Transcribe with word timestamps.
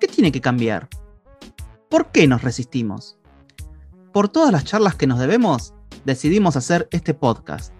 ¿Qué 0.00 0.06
tiene 0.06 0.30
que 0.30 0.40
cambiar? 0.40 0.88
¿Por 1.88 2.12
qué 2.12 2.28
nos 2.28 2.42
resistimos? 2.42 3.18
Por 4.12 4.28
todas 4.28 4.52
las 4.52 4.64
charlas 4.64 4.94
que 4.94 5.08
nos 5.08 5.18
debemos, 5.18 5.74
decidimos 6.04 6.54
hacer 6.54 6.88
este 6.92 7.14
podcast. 7.14 7.74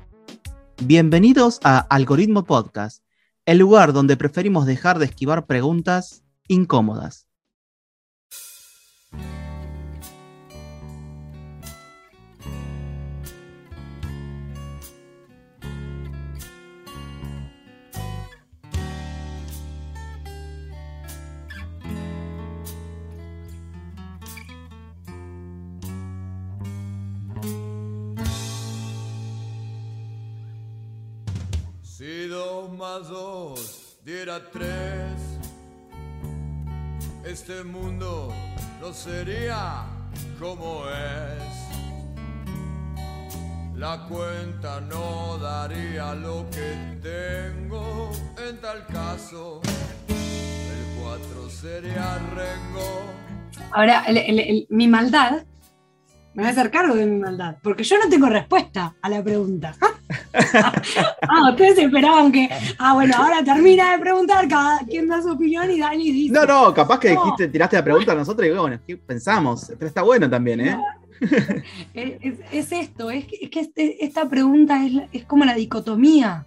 Bienvenidos 0.83 1.61
a 1.63 1.79
Algoritmo 1.79 2.45
Podcast, 2.45 3.05
el 3.47 3.59
lugar 3.59 3.93
donde 3.93 4.17
preferimos 4.17 4.67
dejar 4.67 4.99
de 4.99 5.05
esquivar 5.05 5.47
preguntas 5.47 6.25
incómodas. 6.49 7.28
Dos 33.07 33.99
diera 34.05 34.41
tres, 34.51 35.21
este 37.25 37.63
mundo 37.63 38.33
no 38.81 38.93
sería 38.93 39.85
como 40.41 40.85
es. 40.89 41.59
La 43.77 44.07
cuenta 44.09 44.81
no 44.81 45.39
daría 45.39 46.15
lo 46.15 46.47
que 46.51 46.99
tengo, 47.01 48.11
en 48.49 48.61
tal 48.61 48.85
caso 48.87 49.61
el 50.09 51.01
cuatro 51.01 51.49
sería 51.49 52.19
rengo. 52.35 53.05
Ahora, 53.71 54.05
mi 54.71 54.89
maldad, 54.89 55.45
me 56.35 56.43
voy 56.43 56.47
a 56.47 56.51
hacer 56.51 56.71
cargo 56.71 56.95
de 56.97 57.07
mi 57.07 57.21
maldad, 57.21 57.59
porque 57.63 57.85
yo 57.85 57.99
no 57.99 58.09
tengo 58.09 58.29
respuesta 58.29 58.97
a 59.01 59.09
la 59.09 59.23
pregunta. 59.23 59.77
Ah, 60.35 61.51
ustedes 61.51 61.79
esperaban 61.79 62.31
que, 62.33 62.49
ah, 62.79 62.95
bueno, 62.95 63.15
ahora 63.17 63.43
termina 63.45 63.93
de 63.93 63.99
preguntar, 63.99 64.47
cada 64.49 64.81
quien 64.81 65.09
da 65.09 65.23
su 65.23 65.31
opinión 65.33 65.71
y 65.71 65.79
Dani 65.79 66.11
dice. 66.13 66.33
No, 66.35 66.45
no, 66.45 66.75
capaz 66.75 66.99
que 67.01 67.15
No. 67.15 67.25
dijiste, 67.25 67.49
tiraste 67.49 67.77
la 67.77 67.85
pregunta 67.85 68.13
a 68.13 68.15
nosotros 68.17 68.47
y 68.47 68.51
bueno, 68.51 68.79
¿qué 68.87 68.97
pensamos? 68.97 69.67
Pero 69.79 69.87
está 69.87 70.03
bueno 70.03 70.29
también, 70.29 70.61
¿eh? 70.61 70.79
Es, 71.95 72.13
es- 72.21 72.39
es 72.53 72.73
esto, 72.73 73.11
es 73.11 73.25
que, 73.27 73.37
es 73.43 73.51
que 73.51 73.61
este- 73.61 74.05
esta 74.05 74.29
pregunta 74.29 74.85
es, 74.85 74.93
es 75.13 75.25
como 75.25 75.45
la 75.45 75.55
dicotomía. 75.55 76.47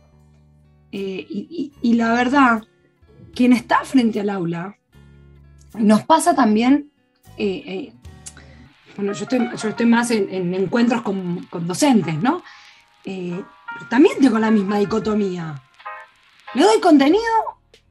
Eh, 0.94 1.26
y, 1.30 1.72
y- 1.82 1.90
y 1.92 1.94
la 1.96 2.14
verdad, 2.14 2.64
quien 3.34 3.54
está 3.54 3.84
frente 3.86 4.20
al 4.20 4.30
aula, 4.30 4.76
nos 5.78 6.04
pasa 6.04 6.36
también, 6.36 6.92
eh, 7.38 7.64
eh, 7.66 7.94
bueno, 8.98 9.14
yo 9.14 9.24
estoy, 9.24 9.40
yo 9.58 9.70
estoy 9.70 9.86
más 9.86 10.12
en, 10.12 10.28
en 10.34 10.54
encuentros 10.54 11.02
con, 11.02 11.46
con 11.50 11.66
docentes, 11.66 12.16
¿no? 12.22 12.44
Eh, 13.06 13.42
pero 13.74 13.88
también 13.90 14.18
tengo 14.20 14.40
la 14.40 14.52
misma 14.52 14.78
dicotomía. 14.80 15.62
Le 16.54 16.64
doy 16.64 16.80
contenido, 16.82 17.24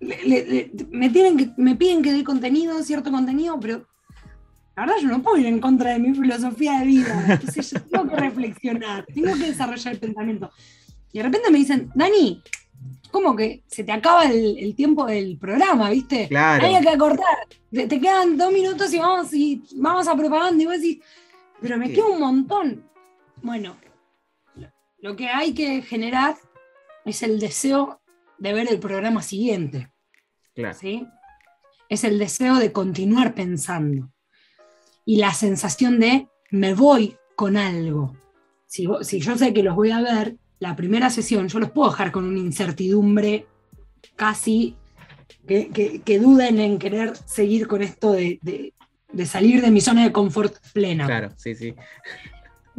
le- 0.00 0.22
le- 0.24 0.44
le- 0.44 0.86
me, 0.90 1.08
tienen 1.10 1.36
que, 1.36 1.50
me 1.56 1.74
piden 1.76 2.02
que 2.02 2.12
dé 2.12 2.24
contenido, 2.24 2.82
cierto 2.82 3.10
contenido, 3.10 3.58
pero 3.60 3.86
la 4.76 4.86
verdad 4.86 4.96
yo 5.02 5.08
no 5.08 5.22
puedo 5.22 5.36
ir 5.38 5.46
en 5.46 5.60
contra 5.60 5.90
de 5.92 5.98
mi 5.98 6.14
filosofía 6.14 6.80
de 6.80 6.86
vida. 6.86 7.24
Entonces 7.28 7.70
yo 7.70 7.80
tengo 7.82 8.08
que 8.08 8.16
reflexionar, 8.16 9.06
tengo 9.14 9.32
que 9.34 9.46
desarrollar 9.46 9.94
el 9.94 10.00
pensamiento. 10.00 10.50
Y 11.12 11.18
de 11.18 11.24
repente 11.24 11.50
me 11.50 11.58
dicen, 11.58 11.90
Dani, 11.94 12.42
¿cómo 13.10 13.34
que 13.34 13.62
se 13.66 13.82
te 13.84 13.92
acaba 13.92 14.24
el, 14.26 14.58
el 14.58 14.74
tiempo 14.74 15.06
del 15.06 15.38
programa, 15.38 15.90
viste? 15.90 16.28
Claro. 16.28 16.64
Hay 16.66 16.80
que 16.84 16.96
cortar. 16.98 17.26
Te, 17.72 17.86
te 17.86 18.00
quedan 18.00 18.36
dos 18.36 18.52
minutos 18.52 18.92
y 18.94 18.98
vamos, 18.98 19.32
y 19.34 19.62
vamos 19.76 20.06
a 20.06 20.14
propaganda. 20.16 20.62
Y 20.62 20.66
vos 20.66 20.76
decís, 20.76 20.98
pero 21.60 21.76
me 21.78 21.88
Sí. 21.88 21.94
queda 21.94 22.06
un 22.06 22.20
montón. 22.20 22.84
Bueno, 23.42 23.76
lo- 25.02 25.16
que 25.16 25.28
hay 25.28 25.52
que 25.54 25.82
generar 25.82 26.36
es 27.04 27.22
el 27.22 27.38
deseo 27.40 28.00
de 28.38 28.52
ver 28.52 28.68
el 28.70 28.78
programa 28.78 29.22
siguiente. 29.22 29.90
Claro. 30.54 30.76
¿sí? 30.78 31.06
Es 31.88 32.04
el 32.04 32.18
deseo 32.18 32.56
de 32.56 32.72
continuar 32.72 33.34
pensando. 33.34 34.10
Y 35.04 35.16
la 35.16 35.32
sensación 35.34 35.98
de 36.00 36.28
me 36.50 36.74
voy 36.74 37.16
con 37.36 37.56
algo. 37.56 38.16
Si, 38.66 38.86
yo 39.20 39.36
sé 39.36 39.52
que 39.52 39.62
los 39.62 39.74
voy 39.74 39.90
a 39.90 40.00
ver, 40.00 40.36
la 40.58 40.76
primera 40.76 41.10
sesión 41.10 41.48
yo 41.48 41.58
los 41.58 41.70
puedo 41.70 41.90
dejar 41.90 42.12
con 42.12 42.24
una 42.24 42.38
incertidumbre 42.38 43.46
casi 44.16 44.76
que, 45.48 45.68
que- 45.70 46.02
que 46.02 46.18
duden 46.18 46.60
en 46.60 46.78
querer 46.78 47.16
seguir 47.16 47.66
con 47.66 47.82
esto 47.82 48.12
de, 48.12 48.38
de- 48.42 48.74
de 49.12 49.26
salir 49.26 49.60
de 49.62 49.70
mi 49.72 49.80
zona 49.80 50.04
de 50.04 50.12
confort 50.12 50.54
plena. 50.72 51.06
Claro, 51.06 51.30
sí, 51.36 51.54
sí. 51.56 51.74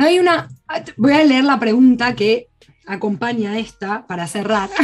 No 0.02 0.08
hay 0.08 0.18
una. 0.18 0.50
Voy 0.98 1.14
a 1.14 1.24
leer 1.24 1.44
la 1.44 1.60
pregunta 1.60 2.16
que 2.16 2.48
acompaña 2.88 3.52
a 3.52 3.60
esta 3.60 4.08
para 4.08 4.28
cerrar. 4.28 4.70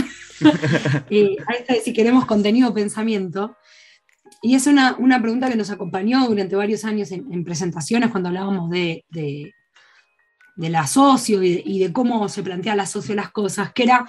Eh, 1.10 1.36
a 1.48 1.54
esta 1.54 1.74
de 1.74 1.82
si 1.82 1.94
queremos 1.94 2.28
contenido 2.28 2.70
o 2.70 2.74
pensamiento. 2.74 3.58
Y 4.44 4.54
es 4.54 4.68
una, 4.68 4.96
una 5.00 5.20
pregunta 5.20 5.50
que 5.50 5.56
nos 5.56 5.72
acompañó 5.72 6.28
durante 6.28 6.56
varios 6.56 6.86
años 6.86 7.12
en, 7.12 7.34
en 7.34 7.44
presentaciones 7.44 8.12
cuando 8.12 8.30
hablábamos 8.30 8.70
de, 8.70 9.04
de, 9.10 9.56
de 10.56 10.70
la 10.70 10.86
socio 10.86 11.42
y 11.42 11.56
de, 11.56 11.64
y 11.66 11.80
de 11.80 11.92
cómo 11.92 12.30
se 12.30 12.44
plantea 12.44 12.76
la 12.76 12.86
socio 12.86 13.16
las 13.16 13.32
cosas, 13.32 13.74
que 13.74 13.82
era 13.82 14.06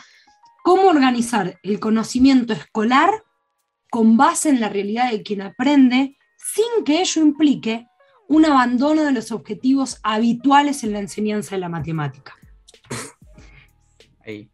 cómo 0.63 0.89
organizar 0.89 1.59
el 1.63 1.81
conocimiento 1.81 2.53
escolar 2.53 3.11
con 3.89 4.19
base 4.19 4.51
en 4.51 4.61
la 4.61 4.69
realidad 4.69 5.11
de 5.11 5.23
quien 5.23 5.41
aprende 5.41 6.19
sin 6.37 6.85
que 6.85 7.01
ello 7.01 7.23
implique 7.23 7.88
un 8.29 8.45
abandono 8.45 9.05
de 9.05 9.13
los 9.13 9.33
objetivos 9.33 9.99
habituales 10.03 10.85
en 10.85 10.93
la 10.93 11.01
enseñanza 11.01 11.55
de 11.57 11.61
la 11.61 11.69
matemática. 11.69 12.35
Ahí. 14.25 14.51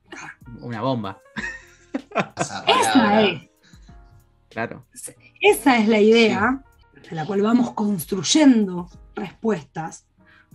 Una 0.61 0.81
bomba. 0.81 1.21
Esa 2.37 3.21
es, 3.21 3.51
Claro. 4.49 4.87
esa 5.41 5.79
es 5.79 5.89
la 5.89 6.01
idea 6.01 6.63
a 7.11 7.15
la 7.15 7.27
cual 7.27 7.43
vamos 7.43 7.73
construyendo 7.73 8.89
respuestas. 9.17 10.07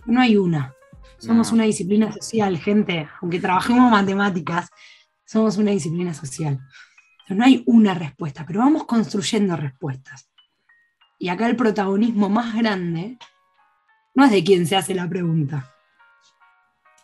No 0.06 0.20
hay 0.22 0.36
una. 0.38 0.74
Somos 1.18 1.48
No. 1.50 1.56
una 1.56 1.64
disciplina 1.64 2.10
social, 2.12 2.56
gente. 2.58 3.06
Aunque 3.20 3.38
trabajemos 3.40 3.90
matemáticas, 3.90 4.70
somos 5.26 5.58
una 5.58 5.70
disciplina 5.72 6.14
social. 6.14 6.58
No 7.28 7.44
hay 7.44 7.62
una 7.66 7.92
respuesta, 7.94 8.44
pero 8.46 8.60
vamos 8.60 8.84
construyendo 8.86 9.54
respuestas. 9.56 10.29
Y 11.22 11.28
acá 11.28 11.46
el 11.46 11.54
protagonismo 11.54 12.30
más 12.30 12.56
grande 12.56 13.18
no 14.14 14.24
es 14.24 14.30
de 14.30 14.42
quien 14.42 14.66
se 14.66 14.74
hace 14.74 14.94
la 14.94 15.06
pregunta, 15.06 15.70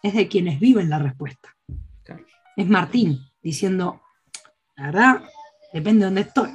es 0.03 0.15
de 0.15 0.27
quienes 0.27 0.59
viven 0.59 0.89
la 0.89 0.99
respuesta. 0.99 1.55
Claro. 2.03 2.25
Es 2.57 2.67
Martín 2.67 3.21
diciendo, 3.43 4.01
la 4.75 4.87
verdad, 4.87 5.23
depende 5.71 5.99
de 6.01 6.05
dónde 6.07 6.21
estoy, 6.23 6.51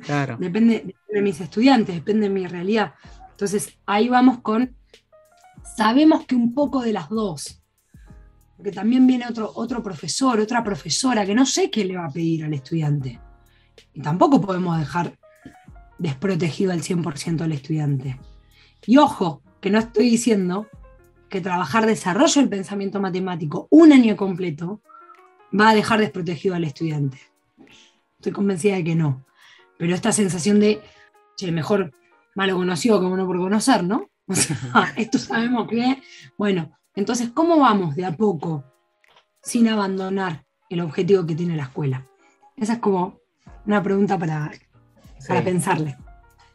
Claro. 0.00 0.36
depende 0.40 0.96
de 1.06 1.22
mis 1.22 1.38
estudiantes, 1.42 1.94
depende 1.94 2.28
de 2.28 2.34
mi 2.34 2.46
realidad. 2.46 2.94
Entonces 3.32 3.78
ahí 3.84 4.08
vamos 4.08 4.40
con, 4.40 4.74
sabemos 5.76 6.24
que 6.24 6.34
un 6.34 6.54
poco 6.54 6.80
de 6.80 6.94
las 6.94 7.10
dos, 7.10 7.62
porque 8.56 8.72
también 8.72 9.06
viene 9.06 9.26
otro, 9.28 9.52
otro 9.56 9.82
profesor, 9.82 10.40
otra 10.40 10.64
profesora, 10.64 11.26
que 11.26 11.34
no 11.34 11.44
sé 11.44 11.70
qué 11.70 11.84
le 11.84 11.98
va 11.98 12.06
a 12.06 12.10
pedir 12.10 12.44
al 12.46 12.54
estudiante. 12.54 13.20
Y 13.92 14.00
tampoco 14.00 14.40
podemos 14.40 14.78
dejar 14.78 15.18
desprotegido 15.98 16.72
al 16.72 16.82
100% 16.82 17.42
al 17.42 17.52
estudiante. 17.52 18.18
Y 18.86 18.98
ojo, 18.98 19.42
que 19.60 19.70
no 19.70 19.78
estoy 19.78 20.10
diciendo 20.10 20.68
que 21.28 21.40
trabajar 21.40 21.86
desarrollo 21.86 22.40
del 22.40 22.50
pensamiento 22.50 23.00
matemático 23.00 23.66
un 23.70 23.92
año 23.92 24.16
completo 24.16 24.80
va 25.58 25.70
a 25.70 25.74
dejar 25.74 26.00
desprotegido 26.00 26.54
al 26.54 26.64
estudiante. 26.64 27.18
Estoy 28.18 28.32
convencida 28.32 28.76
de 28.76 28.84
que 28.84 28.94
no. 28.94 29.24
Pero 29.78 29.94
esta 29.94 30.12
sensación 30.12 30.60
de, 30.60 30.80
che, 31.36 31.50
mejor 31.50 31.92
malo 32.34 32.56
conocido 32.56 33.00
que 33.00 33.06
bueno 33.06 33.26
por 33.26 33.38
conocer, 33.38 33.84
¿no? 33.84 34.08
O 34.26 34.34
sea, 34.34 34.56
esto 34.96 35.18
sabemos 35.18 35.68
que, 35.68 36.02
bueno, 36.38 36.78
entonces, 36.94 37.30
¿cómo 37.34 37.58
vamos 37.58 37.94
de 37.96 38.06
a 38.06 38.16
poco 38.16 38.64
sin 39.42 39.68
abandonar 39.68 40.44
el 40.70 40.80
objetivo 40.80 41.26
que 41.26 41.34
tiene 41.34 41.56
la 41.56 41.64
escuela? 41.64 42.06
Esa 42.56 42.74
es 42.74 42.78
como 42.78 43.18
una 43.66 43.82
pregunta 43.82 44.18
para, 44.18 44.50
para 45.26 45.40
Sí. 45.40 45.44
pensarle. 45.46 45.96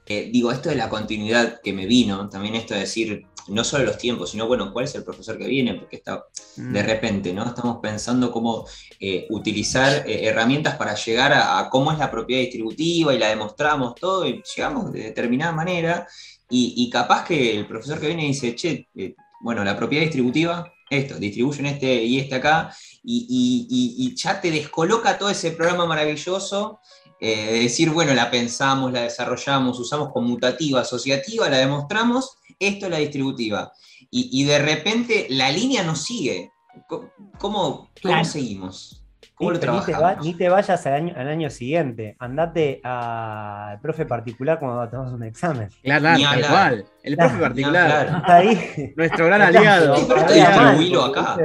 Eh, 0.05 0.29
digo, 0.31 0.51
esto 0.51 0.69
de 0.69 0.75
la 0.75 0.89
continuidad 0.89 1.61
que 1.63 1.71
me 1.71 1.85
vino, 1.85 2.27
también 2.29 2.55
esto 2.55 2.73
de 2.73 2.79
decir, 2.81 3.25
no 3.47 3.63
solo 3.63 3.83
los 3.85 3.97
tiempos, 3.97 4.31
sino, 4.31 4.47
bueno, 4.47 4.71
cuál 4.73 4.85
es 4.85 4.95
el 4.95 5.03
profesor 5.03 5.37
que 5.37 5.47
viene, 5.47 5.75
porque 5.75 5.97
está 5.97 6.23
Mm. 6.57 6.73
de 6.73 6.83
repente, 6.83 7.33
¿no? 7.33 7.45
Estamos 7.45 7.77
pensando 7.81 8.31
cómo 8.31 8.65
eh, 8.99 9.27
utilizar 9.29 10.03
eh, 10.07 10.25
herramientas 10.27 10.75
para 10.75 10.95
llegar 10.95 11.31
a, 11.33 11.59
a 11.59 11.69
cómo 11.69 11.91
es 11.91 11.99
la 11.99 12.09
propiedad 12.11 12.41
distributiva 12.41 13.13
y 13.13 13.19
la 13.19 13.29
demostramos 13.29 13.95
todo 13.95 14.27
y 14.27 14.41
llegamos 14.55 14.91
de 14.91 15.03
determinada 15.03 15.51
manera 15.51 16.07
y, 16.49 16.73
y 16.77 16.89
capaz 16.89 17.25
que 17.25 17.55
el 17.57 17.67
profesor 17.67 17.99
que 17.99 18.07
viene 18.07 18.23
dice, 18.23 18.55
che, 18.55 18.87
eh, 18.95 19.15
bueno, 19.41 19.63
la 19.63 19.77
propiedad 19.77 20.03
distributiva, 20.03 20.71
esto, 20.89 21.15
distribuyen 21.19 21.67
este 21.67 22.03
y 22.03 22.17
este 22.19 22.35
acá 22.35 22.75
y, 23.03 23.25
y- 23.29 23.67
y- 23.69 24.07
y 24.11 24.15
ya 24.15 24.41
te 24.41 24.49
descoloca 24.51 25.17
todo 25.17 25.29
ese 25.29 25.51
programa 25.51 25.85
maravilloso 25.85 26.79
eh, 27.19 27.51
de 27.53 27.59
decir, 27.61 27.89
bueno, 27.91 28.13
la 28.13 28.29
pensamos, 28.31 28.91
la 28.93 29.01
desarrollamos, 29.01 29.79
usamos 29.79 30.11
conmutativa, 30.11 30.81
asociativa, 30.81 31.49
la 31.49 31.57
demostramos, 31.57 32.37
esto 32.59 32.85
es 32.85 32.91
la 32.91 32.97
distributiva. 32.97 33.71
Y, 34.11 34.29
y 34.31 34.45
de 34.45 34.59
repente 34.59 35.27
la 35.29 35.49
línea 35.51 35.83
no 35.83 35.95
sigue. 35.95 36.51
¿Cómo, 36.87 37.09
cómo 37.37 37.89
Claro. 37.95 38.23
seguimos? 38.25 38.95
¿Cómo 39.35 39.51
lo 39.51 39.57
Ni 39.57 39.61
te, 39.61 39.67
va- 39.71 39.83
trabajamos? 39.85 40.25
ni 40.25 40.33
te 40.33 40.49
vayas 40.49 40.85
al 40.85 40.93
año, 40.93 41.13
al 41.15 41.27
año 41.29 41.49
siguiente. 41.49 42.15
Andate 42.19 42.81
al 42.83 43.79
profe 43.79 44.05
particular 44.05 44.59
cuando 44.59 44.87
tengas 44.89 45.13
un 45.13 45.23
examen. 45.23 45.69
Claro, 45.81 46.01
claro, 46.01 46.41
tal 46.41 46.49
cual. 46.49 46.85
El 47.03 47.15
Claro. 47.15 47.29
profe 47.29 47.43
particular. 47.43 47.91
hablar. 47.91 48.17
Está 48.21 48.35
ahí. 48.35 48.93
Nuestro 48.97 49.25
gran 49.27 49.41
aliado. 49.41 49.95
Sí, 49.97 50.05
pero 50.07 50.19
esto 50.21 50.33
distribuilo 50.33 51.03
acá. 51.05 51.37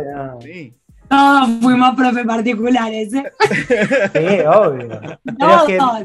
Sí. 0.42 0.74
Todos 1.14 1.49
fuimos 1.61 1.94
profe 1.94 2.25
particulares, 2.25 3.14
¿eh? 3.14 3.32
Sí, 4.12 4.40
obvio. 4.46 4.88
Pero 5.38 5.56
es 5.56 5.62
que, 5.62 5.78
Todos. 5.78 6.05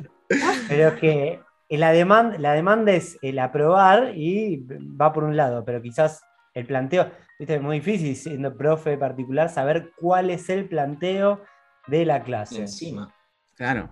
pero 0.68 0.88
es 0.90 0.94
que 1.00 1.40
la, 1.70 1.92
demanda, 1.92 2.38
la 2.38 2.54
demanda 2.54 2.92
es 2.92 3.18
el 3.24 3.40
aprobar 3.40 4.14
y 4.16 4.64
va 4.70 5.12
por 5.12 5.24
un 5.24 5.36
lado, 5.36 5.66
pero 5.66 5.82
quizás 5.82 6.22
el 6.54 6.68
planteo, 6.68 7.10
viste, 7.40 7.56
es 7.56 7.62
muy 7.62 7.80
difícil 7.80 8.16
siendo 8.16 8.56
profe 8.56 8.98
particular 8.98 9.50
saber 9.50 9.94
cuál 10.00 10.30
es 10.30 10.48
el 10.50 10.70
planteo 10.70 11.42
de 11.88 12.06
la 12.06 12.22
clase. 12.22 12.62
Encima. 12.62 13.12
Claro. 13.56 13.90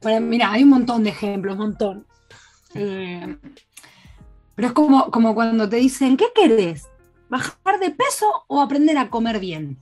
Pero 0.00 0.20
mira, 0.20 0.52
hay 0.52 0.64
un 0.64 0.70
montón 0.70 1.04
de 1.04 1.10
ejemplos, 1.10 1.54
un 1.54 1.60
montón. 1.60 2.06
Eh, 2.74 3.38
pero 4.54 4.68
es 4.68 4.74
como, 4.74 5.10
como 5.10 5.34
cuando 5.34 5.66
te 5.66 5.76
dicen, 5.76 6.18
¿qué 6.18 6.26
querés? 6.34 6.90
¿Bajar 7.30 7.80
de 7.80 7.90
peso 7.90 8.44
o 8.48 8.60
aprender 8.60 8.98
a 8.98 9.08
comer 9.08 9.40
bien? 9.40 9.78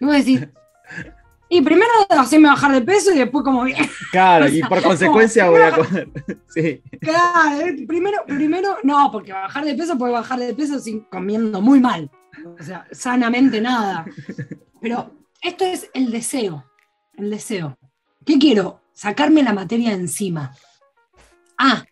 Y 0.00 0.04
vos 0.04 0.14
decís, 0.14 0.48
y 1.48 1.60
primero 1.60 1.90
hacerme 2.08 2.48
bajar 2.48 2.72
de 2.72 2.80
peso 2.80 3.12
y 3.12 3.18
después 3.18 3.44
como 3.44 3.64
bien. 3.64 3.88
Claro, 4.10 4.46
O 4.48 4.48
y 4.48 4.62
por 4.62 4.82
consecuencia 4.82 5.48
voy 5.50 5.62
a 5.62 5.72
comer. 5.72 6.08
Sí. 6.48 6.82
Claro, 7.00 7.60
eh, 7.60 7.84
primero, 7.86 8.24
primero, 8.26 8.78
no, 8.82 9.10
porque 9.12 9.32
bajar 9.32 9.64
de 9.64 9.74
peso 9.74 9.98
puede 9.98 10.12
bajar 10.12 10.38
de 10.38 10.54
peso 10.54 10.78
sin 10.78 11.00
comiendo 11.00 11.60
muy 11.60 11.80
mal. 11.80 12.10
O 12.58 12.62
sea, 12.62 12.86
sanamente 12.90 13.60
nada. 13.60 14.04
Pero 14.80 15.14
esto 15.40 15.64
es 15.64 15.88
el 15.94 16.10
deseo. 16.10 16.64
El 17.16 17.30
deseo. 17.30 17.76
¿Qué 18.24 18.38
quiero? 18.38 18.80
Sacarme 18.92 19.42
la 19.42 19.52
materia 19.52 19.90
de 19.90 19.96
encima. 19.96 20.54
Ah, 21.58 21.84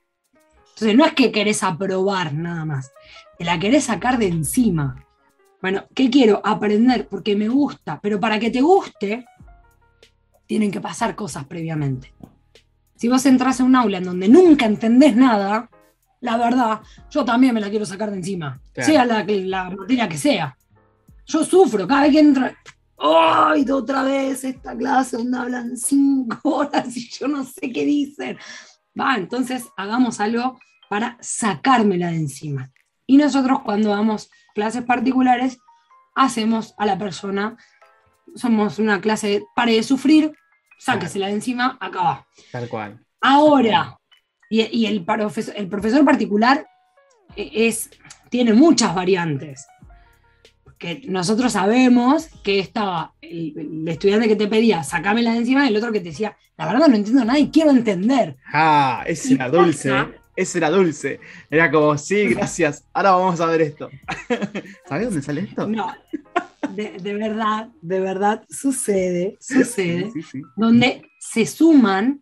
entonces 0.74 0.96
no 0.96 1.04
es 1.04 1.12
que 1.12 1.30
querés 1.30 1.62
aprobar 1.62 2.32
nada 2.32 2.64
más. 2.64 2.92
Te 3.38 3.44
la 3.44 3.58
querés 3.58 3.84
sacar 3.84 4.18
de 4.18 4.28
encima. 4.28 5.06
Bueno, 5.62 5.84
¿qué 5.94 6.10
quiero? 6.10 6.40
Aprender 6.44 7.06
porque 7.08 7.36
me 7.36 7.48
gusta. 7.48 8.00
Pero 8.02 8.18
para 8.18 8.40
que 8.40 8.50
te 8.50 8.60
guste, 8.60 9.24
tienen 10.44 10.72
que 10.72 10.80
pasar 10.80 11.14
cosas 11.14 11.46
previamente. 11.46 12.12
Si 12.96 13.08
vos 13.08 13.24
entras 13.26 13.60
en 13.60 13.66
un 13.66 13.76
aula 13.76 13.98
en 13.98 14.04
donde 14.04 14.28
nunca 14.28 14.66
entendés 14.66 15.14
nada, 15.14 15.70
la 16.20 16.36
verdad, 16.36 16.80
yo 17.10 17.24
también 17.24 17.54
me 17.54 17.60
la 17.60 17.70
quiero 17.70 17.86
sacar 17.86 18.10
de 18.10 18.16
encima, 18.16 18.60
Claro. 18.72 18.90
sea 18.90 19.04
la, 19.04 19.70
materia 19.70 20.08
que 20.08 20.18
sea. 20.18 20.56
Yo 21.26 21.44
sufro 21.44 21.86
cada 21.86 22.02
vez 22.02 22.12
que 22.12 22.20
entro. 22.20 22.50
¡Ay, 22.98 23.64
otra 23.70 24.02
vez 24.02 24.44
esta 24.44 24.76
clase 24.76 25.16
donde 25.16 25.38
hablan 25.38 25.76
cinco 25.76 26.38
horas 26.42 26.96
y 26.96 27.08
yo 27.08 27.28
no 27.28 27.44
sé 27.44 27.72
qué 27.72 27.84
dicen! 27.84 28.36
Va, 28.98 29.16
entonces 29.16 29.64
hagamos 29.76 30.20
algo 30.20 30.58
para 30.88 31.16
sacármela 31.20 32.08
de 32.08 32.16
encima. 32.16 32.70
Y 33.12 33.18
nosotros 33.18 33.58
cuando 33.62 33.90
damos 33.90 34.30
clases 34.54 34.84
particulares, 34.84 35.58
hacemos 36.14 36.74
a 36.78 36.86
la 36.86 36.96
persona, 36.96 37.58
somos 38.34 38.78
una 38.78 39.02
clase 39.02 39.26
de 39.28 39.44
pare 39.54 39.72
de 39.74 39.82
sufrir, 39.82 40.32
sáquesela 40.78 41.26
de 41.26 41.34
encima, 41.34 41.76
acá 41.78 42.00
va. 42.02 42.26
Tal 42.50 42.70
cual. 42.70 43.04
Ahora, 43.20 43.98
y, 44.48 44.62
y 44.62 44.86
el, 44.86 45.04
profesor, 45.04 45.52
el 45.58 45.68
profesor 45.68 46.06
particular 46.06 46.66
eh, 47.36 47.50
es, 47.52 47.90
tiene 48.30 48.54
muchas 48.54 48.94
variantes. 48.94 49.66
Porque 50.64 51.02
nosotros 51.06 51.52
sabemos 51.52 52.28
que 52.42 52.60
estaba 52.60 53.12
el, 53.20 53.52
el 53.58 53.88
estudiante 53.88 54.26
que 54.26 54.36
te 54.36 54.48
pedía, 54.48 54.82
sacámela 54.84 55.32
de 55.32 55.36
encima, 55.40 55.66
y 55.66 55.68
el 55.68 55.76
otro 55.76 55.92
que 55.92 56.00
te 56.00 56.08
decía, 56.08 56.34
la 56.56 56.64
verdad 56.64 56.88
no 56.88 56.96
entiendo 56.96 57.26
nada 57.26 57.38
y 57.38 57.50
quiero 57.50 57.72
entender. 57.72 58.38
Ah, 58.54 59.04
ese 59.06 59.32
Y 59.32 59.34
era 59.34 59.50
dulce. 59.50 59.90
pasa- 59.90 60.10
Ese 60.34 60.58
era 60.58 60.70
dulce. 60.70 61.20
Era 61.50 61.70
como, 61.70 61.96
sí, 61.98 62.28
gracias. 62.34 62.84
Ahora 62.92 63.12
vamos 63.12 63.40
a 63.40 63.46
ver 63.46 63.62
esto. 63.62 63.90
¿Sabes 64.88 65.06
dónde 65.06 65.22
sale 65.22 65.42
esto? 65.42 65.66
No, 65.66 65.92
de, 66.70 66.98
de 66.98 67.14
verdad, 67.14 67.68
de 67.80 68.00
verdad 68.00 68.44
sucede, 68.48 69.36
sucede. 69.40 70.10
Sí, 70.12 70.22
sí, 70.22 70.28
sí. 70.30 70.42
donde 70.56 71.02
se 71.18 71.46
suman 71.46 72.20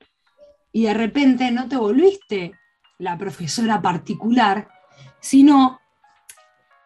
y 0.73 0.85
de 0.85 0.95
repente 0.95 1.51
no 1.51 1.69
te 1.69 1.77
volviste 1.77 2.53
la 2.99 3.17
profesora 3.17 3.81
particular, 3.81 4.69
sino, 5.21 5.81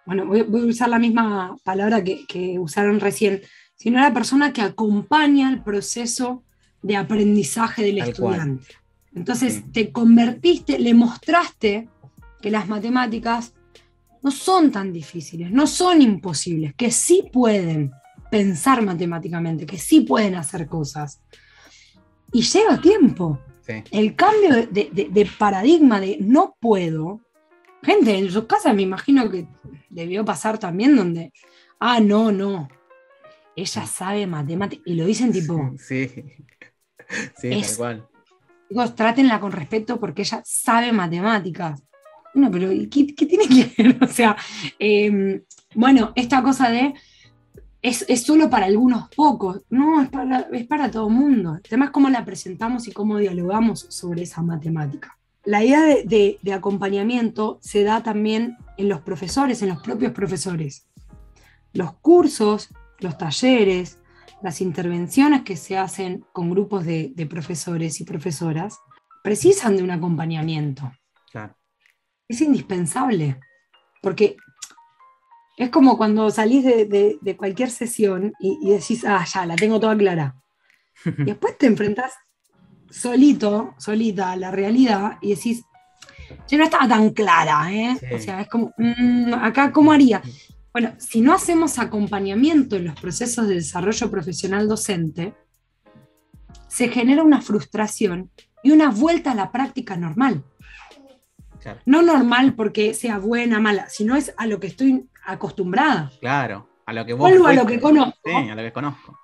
bueno, 0.07 0.27
voy, 0.27 0.43
voy 0.43 0.63
a 0.63 0.67
usar 0.67 0.89
la 0.89 0.99
misma 0.99 1.57
palabra 1.65 2.05
que, 2.05 2.27
que 2.27 2.59
usaron 2.59 3.01
recién, 3.01 3.43
sino 3.75 4.01
la 4.01 4.13
persona 4.13 4.53
que 4.53 4.63
acompaña 4.63 5.51
el 5.51 5.63
proceso 5.63 6.45
de 6.83 6.97
aprendizaje 6.97 7.83
del 7.83 7.99
Tal 7.99 8.17
cual. 8.17 8.61
Entonces 9.15 9.55
Sí. 9.55 9.63
te 9.73 9.93
convertiste, 9.93 10.79
le 10.79 10.95
mostraste 10.95 11.89
que 12.41 12.51
las 12.51 12.69
matemáticas 12.69 13.55
no 14.23 14.31
son 14.31 14.73
tan 14.73 14.93
difíciles, 14.93 15.51
no 15.51 15.67
son 15.67 16.03
imposibles, 16.03 16.75
que 16.75 16.91
sí 16.91 17.29
pueden 17.33 17.93
pensar 18.31 18.83
matemáticamente, 18.83 19.67
que 19.67 19.79
sí 19.79 20.01
pueden 20.01 20.35
hacer 20.35 20.67
cosas. 20.67 21.21
Y 22.33 22.43
lleva 22.43 22.81
tiempo. 22.81 23.39
Sí. 23.67 23.75
El 23.93 24.15
cambio 24.17 24.55
de, 24.55 24.67
de- 24.67 24.91
de- 24.93 25.09
de 25.11 25.27
paradigma 25.39 26.01
de 26.01 26.19
no 26.21 26.57
puedo. 26.61 27.21
Gente, 27.83 28.17
en 28.19 28.31
sus 28.31 28.45
casas 28.45 28.75
me 28.75 28.83
imagino 28.83 29.31
que 29.31 29.47
debió 29.91 30.25
pasar 30.25 30.59
también 30.59 30.97
donde, 30.97 31.33
ah, 31.79 32.01
no, 32.01 32.33
no. 32.33 32.69
Ella 33.57 33.87
sabe 33.87 34.27
matemáticas. 34.27 34.83
Y 34.87 34.95
lo 34.95 35.05
dicen 35.07 35.33
tipo, 35.33 35.71
Sí. 35.79 36.09
Sí, 37.37 37.49
Es- 37.53 37.69
tal 37.69 37.77
cual. 37.77 38.09
Chicos, 38.69 38.95
trátenla 38.95 39.41
con 39.41 39.53
respeto 39.53 39.99
porque 39.99 40.23
ella 40.23 40.43
sabe 40.45 40.93
matemáticas. 40.93 41.83
No, 42.35 42.51
pero 42.51 42.73
¿y 42.73 42.89
¿qué, 42.89 43.05
tiene 43.27 43.47
que 43.49 43.83
ver? 43.83 43.99
O 44.03 44.07
sea, 44.09 44.37
eh, 44.79 45.43
bueno, 45.75 46.13
esta 46.17 46.43
cosa 46.43 46.69
de 46.71 46.95
es, 47.81 48.05
es 48.09 48.23
solo 48.23 48.49
para 48.51 48.67
algunos 48.67 49.09
pocos. 49.15 49.63
No, 49.71 50.03
es 50.03 50.09
para, 50.09 50.41
es 50.53 50.67
para 50.67 50.91
todo 50.91 51.09
el 51.09 51.15
mundo. 51.15 51.55
El 51.57 51.63
tema 51.63 51.87
es 51.87 51.91
cómo 51.91 52.09
la 52.09 52.25
presentamos 52.25 52.89
y 52.89 52.93
cómo 52.93 53.19
dialogamos 53.19 53.87
sobre 53.89 54.23
esa 54.23 54.43
matemática. 54.43 55.17
La 55.45 55.63
idea 55.63 55.83
de, 55.83 56.05
de- 56.05 56.39
de 56.43 56.53
acompañamiento 56.55 57.59
se 57.61 57.85
da 57.85 58.03
también 58.03 58.57
en 58.79 58.89
los 58.89 59.01
profesores, 59.03 59.61
en 59.63 59.69
los 59.69 59.83
propios 59.83 60.13
profesores. 60.13 60.87
Los 61.75 61.93
cursos, 61.95 62.71
los 63.01 63.19
talleres, 63.19 63.99
las 64.45 64.61
intervenciones 64.61 65.43
que 65.43 65.57
se 65.57 65.79
hacen 65.79 66.25
con 66.35 66.51
grupos 66.51 66.85
de, 66.85 67.13
de 67.17 67.25
profesores 67.27 67.99
y 68.01 68.05
profesoras 68.05 68.79
precisan 69.23 69.75
de 69.75 69.83
un 69.83 69.91
acompañamiento. 69.91 70.93
Claro. 71.33 71.57
Es 72.29 72.43
indispensable, 72.43 73.41
porque 74.03 74.37
es 75.57 75.71
como 75.71 75.97
cuando 75.97 76.31
salís 76.31 76.63
de, 76.63 76.85
de- 76.85 77.17
de 77.23 77.37
cualquier 77.39 77.71
sesión 77.71 78.35
y, 78.39 78.59
y 78.63 78.71
decís, 78.73 79.05
ah, 79.07 79.25
ya, 79.25 79.47
la 79.47 79.57
tengo 79.57 79.81
toda 79.81 79.97
clara. 79.97 80.35
Y 81.19 81.25
después 81.25 81.57
te 81.57 81.67
enfrentás 81.67 82.13
solito, 82.91 83.75
solita 83.79 84.33
a 84.33 84.37
la 84.37 84.51
realidad 84.51 85.17
y 85.23 85.35
decís, 85.35 85.65
yo 86.49 86.59
no 86.59 86.65
estaba 86.65 86.87
tan 86.87 87.11
clara, 87.11 87.73
¿eh? 87.73 87.97
Sí. 87.99 88.15
O 88.15 88.19
sea, 88.19 88.41
es 88.43 88.49
como, 88.49 88.73
mm, 88.77 89.33
acá, 89.35 89.73
¿cómo 89.73 89.91
haría? 89.91 90.21
Bueno, 90.75 90.93
si 90.99 91.21
no 91.21 91.33
hacemos 91.33 91.79
acompañamiento 91.79 92.75
en 92.75 92.87
los 92.87 93.01
procesos 93.01 93.47
de 93.47 93.55
desarrollo 93.55 94.11
profesional 94.11 94.67
docente, 94.67 95.33
se 96.67 96.89
genera 96.89 97.23
una 97.23 97.41
frustración 97.41 98.33
y 98.65 98.73
una 98.73 98.91
vuelta 98.91 99.31
a 99.31 99.35
la 99.37 99.53
práctica 99.53 99.97
normal. 99.97 100.43
Claro. 101.61 101.81
No 101.87 102.03
normal 102.03 102.55
porque 102.55 102.93
sea 102.93 103.19
buena, 103.19 103.61
mala, 103.61 103.89
sino 103.89 104.17
es 104.17 104.35
a 104.37 104.49
lo 104.49 104.59
que 104.59 104.67
estoy 104.67 105.09
acostumbrada. 105.25 106.11
Claro. 106.21 106.69
A 106.87 106.93
lo 106.93 107.07
que 107.07 107.13
vos. 107.13 107.21
Vuelvo 107.31 107.47
a 107.47 107.53
lo 107.53 107.67
que 107.67 107.79
conozco. 107.79 108.19
Sí, 108.25 108.33
a 108.33 108.55
lo 108.57 108.63
que 108.63 108.73
conozco. 108.73 109.17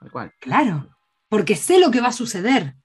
Tal 0.00 0.10
cual. 0.10 0.32
Claro, 0.38 0.90
porque 1.30 1.56
sé 1.56 1.80
lo 1.80 1.90
que 1.90 2.02
va 2.02 2.08
a 2.08 2.12
suceder. 2.12 2.76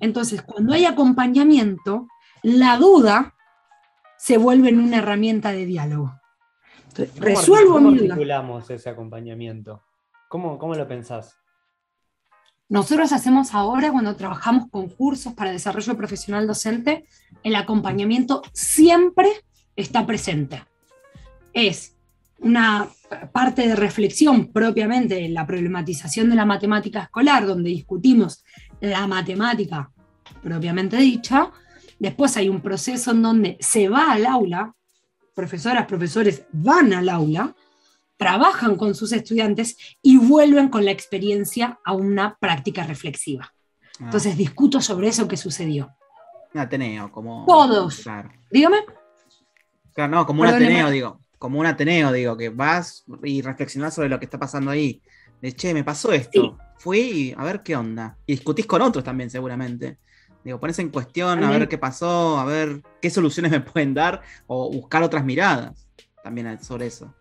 Entonces, 0.00 0.42
cuando 0.42 0.74
hay 0.74 0.84
acompañamiento, 0.84 2.06
la 2.42 2.76
duda 2.76 3.34
se 4.16 4.36
vuelve 4.36 4.68
en 4.68 4.80
una 4.80 4.98
herramienta 4.98 5.52
de 5.52 5.66
diálogo. 5.66 6.20
¿Cómo 6.94 7.08
resuelvo 7.16 7.74
¿Cómo 7.74 7.90
mi 7.90 7.98
duda. 7.98 8.14
articulamos 8.14 8.70
ese 8.70 8.90
acompañamiento? 8.90 9.82
¿Cómo, 10.28 10.58
cómo 10.58 10.74
lo 10.74 10.86
pensás? 10.86 11.36
Nosotros 12.68 13.12
hacemos 13.12 13.52
ahora, 13.52 13.90
cuando 13.90 14.14
trabajamos 14.14 14.70
con 14.70 14.88
cursos 14.88 15.32
para 15.34 15.50
desarrollo 15.50 15.96
profesional 15.96 16.46
docente, 16.46 17.04
el 17.42 17.56
acompañamiento 17.56 18.42
siempre 18.52 19.28
está 19.74 20.06
presente. 20.06 20.62
Es 21.52 21.96
una 22.38 22.88
parte 23.32 23.66
de 23.66 23.74
reflexión 23.74 24.52
propiamente 24.52 25.24
en 25.24 25.34
la 25.34 25.46
problematización 25.46 26.30
de 26.30 26.36
la 26.36 26.46
matemática 26.46 27.02
escolar, 27.02 27.44
donde 27.44 27.70
discutimos 27.70 28.44
la 28.80 29.06
matemática 29.06 29.90
propiamente 30.40 30.96
dicha. 30.96 31.50
Después 31.98 32.36
hay 32.36 32.48
un 32.48 32.60
proceso 32.60 33.10
en 33.10 33.22
donde 33.22 33.56
se 33.60 33.88
va 33.88 34.12
al 34.12 34.26
aula, 34.26 34.74
profesoras, 35.34 35.86
profesores 35.86 36.44
van 36.52 36.92
al 36.92 37.08
aula, 37.08 37.54
trabajan 38.16 38.76
con 38.76 38.94
sus 38.94 39.12
estudiantes 39.12 39.76
y 40.02 40.18
vuelven 40.18 40.68
con 40.68 40.84
la 40.84 40.90
experiencia 40.90 41.80
a 41.84 41.92
una 41.94 42.36
práctica 42.38 42.84
reflexiva. 42.84 43.54
Ah, 43.98 44.04
Entonces 44.04 44.36
discuto 44.36 44.80
sobre 44.80 45.08
eso 45.08 45.26
que 45.26 45.36
sucedió. 45.36 45.90
un 46.54 46.60
Ateneo, 46.60 47.10
como. 47.10 47.44
Todos. 47.46 48.00
Claro. 48.00 48.30
Dígame. 48.50 48.78
Claro, 49.92 50.10
no, 50.16 50.26
como 50.26 50.42
un. 50.42 50.48
Ateneo, 50.48 50.90
digo. 50.90 51.20
Como 51.38 51.58
un 51.58 51.66
Ateneo, 51.66 52.12
digo, 52.12 52.36
que 52.36 52.50
vas 52.50 53.04
y 53.24 53.40
reflexionás 53.40 53.94
sobre 53.94 54.10
lo 54.10 54.18
que 54.18 54.26
está 54.26 54.38
pasando 54.38 54.70
ahí. 54.70 55.02
De 55.40 55.52
che, 55.52 55.72
me 55.72 55.84
pasó 55.84 56.12
esto. 56.12 56.42
Sí. 56.42 56.64
Fui 56.76 57.00
y 57.00 57.34
a 57.36 57.44
ver 57.44 57.62
qué 57.62 57.76
onda. 57.76 58.18
Y 58.26 58.34
discutís 58.34 58.66
con 58.66 58.82
otros 58.82 59.02
también, 59.02 59.30
seguramente. 59.30 59.98
Digo, 60.44 60.58
pones 60.58 60.78
en 60.78 60.88
cuestión 60.88 61.44
a 61.44 61.50
ver 61.50 61.68
qué 61.68 61.76
pasó, 61.78 62.38
a 62.38 62.44
ver 62.44 62.82
qué 63.00 63.10
soluciones 63.10 63.50
me 63.52 63.60
pueden 63.60 63.94
dar 63.94 64.22
o 64.46 64.70
buscar 64.70 65.02
otras 65.02 65.24
miradas 65.24 65.86
también 66.22 66.62
sobre 66.62 66.86
eso. 66.86 67.14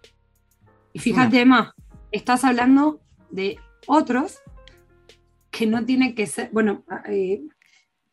Y 0.94 1.00
fíjate 1.00 1.46
más, 1.46 1.72
estás 2.12 2.44
hablando 2.44 3.02
de 3.30 3.58
otros 3.88 4.40
que 5.52 5.66
no 5.66 5.86
tienen 5.86 6.16
que 6.16 6.26
ser, 6.28 6.50
bueno, 6.52 6.84
eh, 7.06 7.42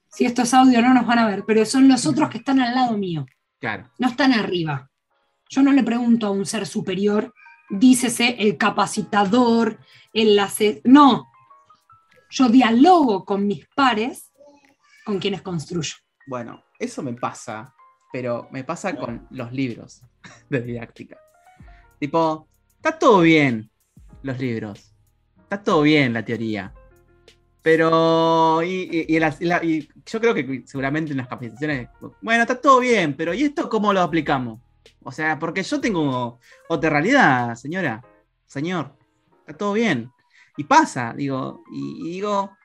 si 0.08 0.24
esto 0.24 0.42
es 0.42 0.54
audio 0.54 0.80
no 0.82 0.94
nos 0.94 1.06
van 1.06 1.18
a 1.18 1.26
ver, 1.26 1.44
pero 1.46 1.64
son 1.64 1.88
los 1.88 2.06
otros 2.06 2.28
que 2.30 2.38
están 2.38 2.60
al 2.60 2.74
lado 2.74 2.96
mío, 2.96 3.26
Claro. 3.58 3.90
no 3.98 4.08
están 4.08 4.32
arriba. 4.32 4.90
Yo 5.48 5.62
no 5.62 5.72
le 5.72 5.82
pregunto 5.82 6.26
a 6.26 6.30
un 6.30 6.44
ser 6.44 6.66
superior, 6.66 7.32
dícese 7.70 8.36
el 8.38 8.56
capacitador, 8.56 9.78
el 10.12 10.40
no. 10.84 11.28
Yo 12.30 12.48
dialogo 12.48 13.24
con 13.24 13.46
mis 13.46 13.66
pares, 13.74 14.25
con 15.06 15.18
quienes 15.20 15.40
construyo. 15.40 15.94
Bueno, 16.26 16.64
eso 16.78 17.02
me 17.02 17.14
pasa, 17.14 17.72
pero 18.12 18.48
me 18.50 18.64
pasa 18.64 18.96
con 18.96 19.26
los 19.30 19.52
libros 19.52 20.02
de 20.50 20.60
didáctica. 20.60 21.16
Tipo, 22.00 22.48
está 22.74 22.98
todo 22.98 23.20
bien 23.20 23.70
los 24.22 24.38
libros, 24.38 24.92
está 25.38 25.62
todo 25.62 25.82
bien 25.82 26.12
la 26.12 26.24
teoría, 26.24 26.74
pero 27.62 28.62
y, 28.62 29.18
la- 29.18 29.64
y 29.64 29.88
yo 30.04 30.20
creo 30.20 30.34
que 30.34 30.62
seguramente 30.66 31.12
en 31.12 31.18
las 31.18 31.28
capacitaciones, 31.28 31.88
bueno, 32.20 32.42
está 32.42 32.60
todo 32.60 32.80
bien, 32.80 33.16
pero 33.16 33.32
¿y 33.32 33.44
esto 33.44 33.68
cómo 33.68 33.92
lo 33.92 34.00
aplicamos? 34.02 34.60
O 35.02 35.12
sea, 35.12 35.38
porque 35.38 35.62
yo 35.62 35.80
tengo 35.80 36.38
otra 36.68 36.90
realidad, 36.90 37.54
señora, 37.54 38.02
señor, 38.44 38.96
está 39.40 39.56
todo 39.56 39.72
bien. 39.72 40.10
Y 40.56 40.64
pasa, 40.64 41.12
digo, 41.16 41.62
y 41.72 42.10
digo, 42.10 42.56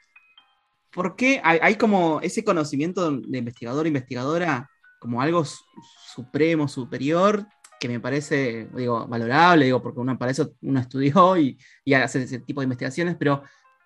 ¿por 0.91 1.15
qué 1.15 1.41
hay, 1.43 1.59
hay 1.61 1.75
como 1.75 2.19
ese 2.21 2.43
conocimiento 2.43 3.11
de 3.11 3.37
investigador, 3.37 3.87
investigadora, 3.87 4.69
como 4.99 5.21
algo 5.21 5.45
su- 5.45 5.63
supremo, 6.13 6.67
superior, 6.67 7.47
que 7.79 7.87
me 7.89 7.99
parece, 7.99 8.69
digo, 8.75 9.07
valorable, 9.07 9.65
digo, 9.65 9.81
porque 9.81 9.99
uno 9.99 10.17
para 10.17 10.31
eso 10.31 10.53
uno 10.61 10.79
estudió 10.81 11.37
y, 11.37 11.57
y 11.85 11.93
hace 11.93 12.23
ese 12.23 12.39
tipo 12.39 12.61
de 12.61 12.65
investigaciones, 12.65 13.15
pero 13.17 13.43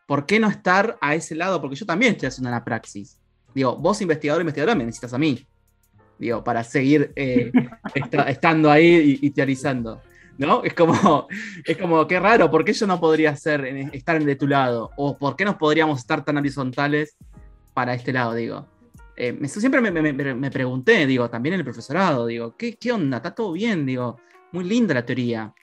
¿por 0.07 0.25
qué 0.25 0.39
no 0.39 0.49
estar 0.49 0.97
a 1.01 1.15
ese 1.15 1.35
lado? 1.35 1.61
Porque 1.61 1.75
yo 1.75 1.85
también 1.85 2.13
estoy 2.13 2.27
haciendo 2.27 2.49
la 2.51 2.63
praxis. 2.63 3.21
Digo, 3.53 3.77
vos 3.77 4.01
investigador, 4.01 4.41
investigadora, 4.41 4.75
me 4.75 4.83
necesitas 4.85 5.13
a 5.13 5.17
mí. 5.17 5.47
Digo, 6.17 6.43
para 6.43 6.63
seguir 6.63 7.11
eh, 7.15 7.51
esta- 7.95 8.29
estando 8.29 8.71
ahí 8.71 9.19
y, 9.21 9.27
y 9.27 9.31
teorizando. 9.31 10.01
¿No? 10.37 10.63
Es 10.63 10.73
como, 10.73 11.27
es 11.65 11.77
como, 11.77 12.05
qué 12.07 12.19
raro, 12.19 12.49
¿por 12.51 12.65
qué 12.65 12.73
yo 12.73 12.85
no 12.87 12.99
podría 12.99 13.35
ser, 13.35 13.65
estar 13.93 14.21
de 14.23 14.35
tu 14.35 14.47
lado? 14.47 14.91
¿O 14.97 15.17
por 15.17 15.35
qué 15.35 15.45
nos 15.45 15.55
podríamos 15.55 15.99
estar 15.99 16.25
tan 16.25 16.37
horizontales 16.37 17.15
para 17.73 17.93
este 17.93 18.11
lado, 18.11 18.33
digo? 18.33 18.67
Eh, 19.17 19.37
siempre 19.47 19.79
me- 19.79 19.91
me- 19.91 20.33
me 20.35 20.51
pregunté, 20.51 21.05
digo, 21.07 21.29
también 21.29 21.53
en 21.53 21.59
el 21.61 21.63
profesorado, 21.65 22.25
digo, 22.25 22.55
¿qué, 22.57 22.75
qué 22.75 22.91
onda? 22.91 23.17
¿Está 23.17 23.33
todo 23.33 23.53
bien? 23.53 23.85
Digo, 23.85 24.19
muy 24.51 24.65
linda 24.65 24.93
la 24.93 25.05
teoría. 25.05 25.53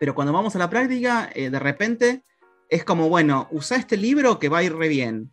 Pero 0.00 0.14
cuando 0.16 0.32
vamos 0.32 0.56
a 0.56 0.58
la 0.58 0.68
práctica, 0.68 1.30
eh, 1.32 1.48
de 1.48 1.58
repente 1.60 2.24
es 2.68 2.84
como, 2.84 3.08
bueno, 3.08 3.46
usa 3.52 3.76
este 3.76 3.96
libro 3.96 4.40
que 4.40 4.48
va 4.48 4.58
a 4.58 4.62
ir 4.64 4.74
re 4.74 4.88
bien. 4.88 5.32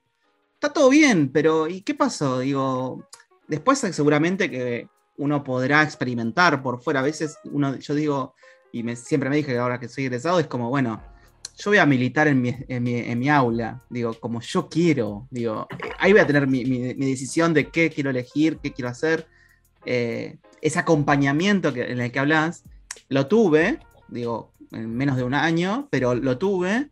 Está 0.54 0.72
todo 0.72 0.90
bien, 0.90 1.32
pero 1.32 1.68
¿y 1.68 1.82
qué 1.82 1.96
pasó? 1.96 2.40
Digo, 2.40 3.08
después 3.48 3.80
seguramente 3.80 4.52
que 4.52 4.88
uno 5.18 5.44
podrá 5.44 5.82
experimentar 5.82 6.62
por 6.62 6.84
fuera. 6.84 7.00
A 7.00 7.04
veces 7.04 7.38
uno, 7.46 7.78
yo 7.78 7.96
digo, 7.96 8.36
y 8.72 8.84
me- 8.84 8.96
siempre 8.96 9.30
me 9.30 9.36
dije 9.38 9.52
que 9.52 9.58
ahora 9.58 9.80
que 9.80 9.88
soy 9.90 10.06
egresado, 10.06 10.40
es 10.40 10.48
como, 10.48 10.70
bueno, 10.70 11.02
yo 11.58 11.72
voy 11.72 11.78
a 11.78 11.86
militar 11.86 12.28
en 12.28 12.42
mi, 12.42 12.56
en 12.68 12.84
mi- 12.84 13.00
en 13.00 13.20
mi 13.20 13.30
aula, 13.30 13.82
digo, 13.90 14.14
como 14.14 14.40
yo 14.42 14.70
quiero, 14.70 15.28
digo, 15.30 15.68
eh, 15.72 15.90
ahí 16.00 16.12
voy 16.14 16.22
a 16.22 16.28
tener 16.28 16.48
mi, 16.48 16.64
mi- 16.66 16.94
decisión 16.94 17.54
de 17.54 17.70
qué 17.70 17.90
quiero 17.90 18.10
elegir, 18.10 18.60
qué 18.60 18.72
quiero 18.72 18.90
hacer. 18.90 19.28
Eh, 19.86 20.38
ese 20.62 20.80
acompañamiento 20.80 21.74
que, 21.74 21.92
en 21.92 22.00
el 22.00 22.12
que 22.12 22.20
hablas, 22.20 22.64
lo 23.10 23.28
tuve, 23.28 23.80
digo, 24.08 24.54
en 24.72 24.96
menos 24.96 25.18
de 25.18 25.24
un 25.24 25.34
año, 25.34 25.88
pero 25.92 26.16
lo 26.16 26.38
tuve, 26.38 26.90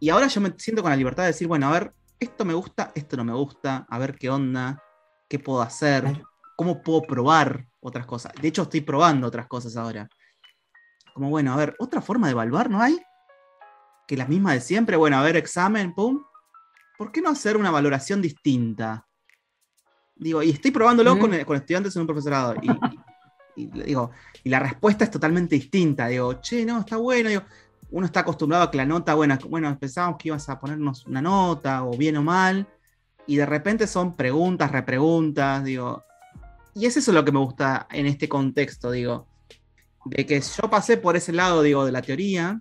y 0.00 0.08
ahora 0.10 0.26
yo 0.28 0.40
me 0.40 0.54
siento 0.58 0.82
con 0.82 0.90
la 0.90 0.96
libertad 0.96 1.24
de 1.24 1.28
decir, 1.28 1.46
bueno, 1.48 1.68
a 1.68 1.72
ver, 1.72 1.92
esto 2.18 2.44
me 2.44 2.54
gusta, 2.54 2.92
esto 2.94 3.16
no 3.16 3.24
me 3.24 3.32
gusta, 3.32 3.86
a 3.88 3.98
ver 3.98 4.14
qué 4.16 4.30
onda, 4.30 4.82
qué 5.28 5.38
puedo 5.38 5.60
hacer, 5.62 6.04
cómo 6.56 6.82
puedo 6.82 7.02
probar 7.02 7.66
otras 7.80 8.06
cosas. 8.06 8.32
De 8.40 8.48
hecho, 8.48 8.62
estoy 8.62 8.80
probando 8.82 9.26
otras 9.26 9.46
cosas 9.46 9.76
ahora. 9.76 10.08
Como, 11.14 11.28
bueno, 11.30 11.52
a 11.52 11.56
ver, 11.56 11.76
otra 11.78 12.00
forma 12.00 12.26
de 12.26 12.32
evaluar, 12.32 12.70
¿no 12.70 12.80
hay? 12.80 12.98
Que 14.06 14.16
la 14.16 14.26
misma 14.26 14.52
de 14.54 14.60
siempre, 14.60 14.96
bueno, 14.96 15.16
a 15.18 15.22
ver, 15.22 15.36
examen, 15.36 15.94
pum. 15.94 16.22
¿Por 16.98 17.12
qué 17.12 17.20
no 17.20 17.30
hacer 17.30 17.56
una 17.56 17.70
valoración 17.70 18.22
distinta? 18.22 19.06
Digo, 20.16 20.42
y 20.42 20.50
estoy 20.50 20.70
probándolo 20.70 21.16
Mm. 21.16 21.18
con, 21.20 21.44
con 21.44 21.56
estudiantes 21.56 21.94
en 21.96 22.02
un 22.02 22.06
profesorado. 22.06 22.54
Y, 22.62 22.70
y- 22.70 23.00
y 23.54 23.66
digo, 23.66 24.10
y 24.44 24.48
la 24.48 24.58
respuesta 24.60 25.04
es 25.04 25.10
totalmente 25.10 25.54
distinta. 25.54 26.06
Digo, 26.06 26.34
che, 26.40 26.64
no, 26.64 26.80
está 26.80 26.96
bueno. 26.96 27.28
Digo, 27.28 27.42
uno 27.90 28.06
está 28.06 28.20
acostumbrado 28.20 28.64
a 28.64 28.70
que 28.70 28.78
la 28.78 28.86
nota, 28.86 29.12
bueno, 29.14 29.36
bueno, 29.50 29.78
pensábamos 29.78 30.16
que 30.18 30.28
ibas 30.28 30.48
a 30.48 30.58
ponernos 30.58 31.04
una 31.06 31.20
nota, 31.20 31.84
o 31.84 31.94
bien 31.96 32.16
o 32.16 32.22
mal, 32.22 32.66
y 33.26 33.36
de 33.36 33.44
repente 33.44 33.86
son 33.86 34.16
preguntas, 34.16 34.72
repreguntas, 34.72 35.62
digo. 35.64 36.02
Y 36.74 36.86
es 36.86 36.96
eso 36.96 37.12
lo 37.12 37.22
que 37.24 37.32
me 37.32 37.38
gusta 37.40 37.86
en 37.90 38.06
este 38.06 38.26
contexto, 38.28 38.90
digo. 38.90 39.28
De 40.04 40.26
que 40.26 40.40
yo 40.40 40.68
pasé 40.70 40.96
por 40.96 41.16
ese 41.16 41.32
lado, 41.32 41.62
digo, 41.62 41.84
de 41.84 41.92
la 41.92 42.02
teoría, 42.02 42.60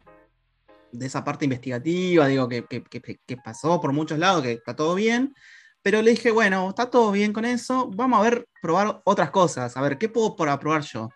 de 0.91 1.05
esa 1.05 1.23
parte 1.23 1.45
investigativa, 1.45 2.27
digo, 2.27 2.47
que, 2.47 2.65
que- 2.65 3.37
pasó 3.37 3.79
por 3.81 3.93
muchos 3.93 4.19
lados, 4.19 4.43
que 4.43 4.51
está 4.53 4.75
todo 4.75 4.93
bien, 4.95 5.33
pero 5.81 6.01
le 6.01 6.11
dije, 6.11 6.31
bueno, 6.31 6.69
está 6.69 6.89
todo 6.89 7.11
bien 7.11 7.33
con 7.33 7.45
eso, 7.45 7.89
vamos 7.95 8.19
a 8.19 8.23
ver, 8.29 8.45
probar 8.61 9.01
otras 9.05 9.31
cosas, 9.31 9.75
a 9.75 9.81
ver, 9.81 9.97
¿qué 9.97 10.09
puedo 10.09 10.35
para 10.35 10.59
probar 10.59 10.81
yo? 10.83 11.09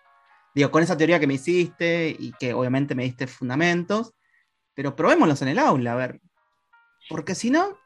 Digo, 0.54 0.70
con 0.70 0.82
esa 0.82 0.96
teoría 0.96 1.20
que 1.20 1.26
me 1.26 1.34
hiciste 1.34 2.16
y 2.18 2.32
que 2.32 2.54
obviamente 2.54 2.94
me 2.94 3.04
diste 3.04 3.26
fundamentos, 3.26 4.12
pero 4.74 4.96
probémoslos 4.96 5.42
en 5.42 5.48
el 5.48 5.58
aula, 5.58 5.92
a 5.92 5.96
ver. 5.96 6.20
Porque 7.08 7.34
si 7.34 7.50
no, 7.50 7.76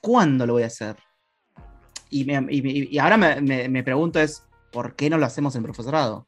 ¿cuándo 0.00 0.46
lo 0.46 0.54
voy 0.54 0.62
a 0.62 0.66
hacer? 0.66 0.96
Y 2.10 2.24
me- 2.24 2.46
y 2.50 2.98
ahora 2.98 3.16
me, 3.16 3.40
me- 3.40 3.68
me 3.68 3.82
pregunto 3.82 4.20
es, 4.20 4.42
¿por 4.72 4.94
qué 4.96 5.10
no 5.10 5.18
lo 5.18 5.26
hacemos 5.26 5.54
en 5.56 5.62
profesorado? 5.64 6.26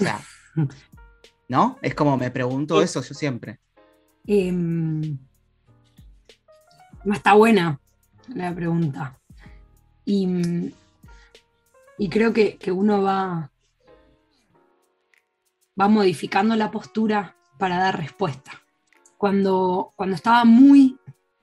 O 0.00 0.02
sea, 0.02 0.20
¿no? 1.48 1.78
Es 1.82 1.94
como 1.94 2.16
me 2.16 2.30
pregunto 2.30 2.80
eso 2.80 3.02
yo 3.02 3.14
siempre. 3.14 3.60
Em, 4.26 5.18
no 7.04 7.14
está 7.14 7.34
buena 7.34 7.80
la 8.28 8.54
pregunta. 8.54 9.18
Y, 10.04 10.72
y 11.98 12.08
creo 12.08 12.32
que, 12.32 12.56
que 12.56 12.72
uno 12.72 13.02
va, 13.02 13.50
va 15.80 15.88
modificando 15.88 16.56
la 16.56 16.70
postura 16.70 17.36
para 17.58 17.78
dar 17.78 17.98
respuesta. 17.98 18.52
Cuando, 19.16 19.92
cuando 19.96 20.16
estaba 20.16 20.44
muy, 20.44 20.98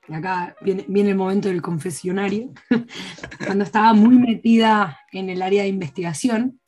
y 0.08 0.14
acá 0.14 0.56
viene, 0.62 0.84
viene 0.88 1.10
el 1.10 1.16
momento 1.16 1.48
del 1.48 1.62
confesionario, 1.62 2.50
cuando 3.46 3.64
estaba 3.64 3.92
muy 3.94 4.18
metida 4.18 4.98
en 5.12 5.30
el 5.30 5.42
área 5.42 5.62
de 5.62 5.68
investigación, 5.68 6.60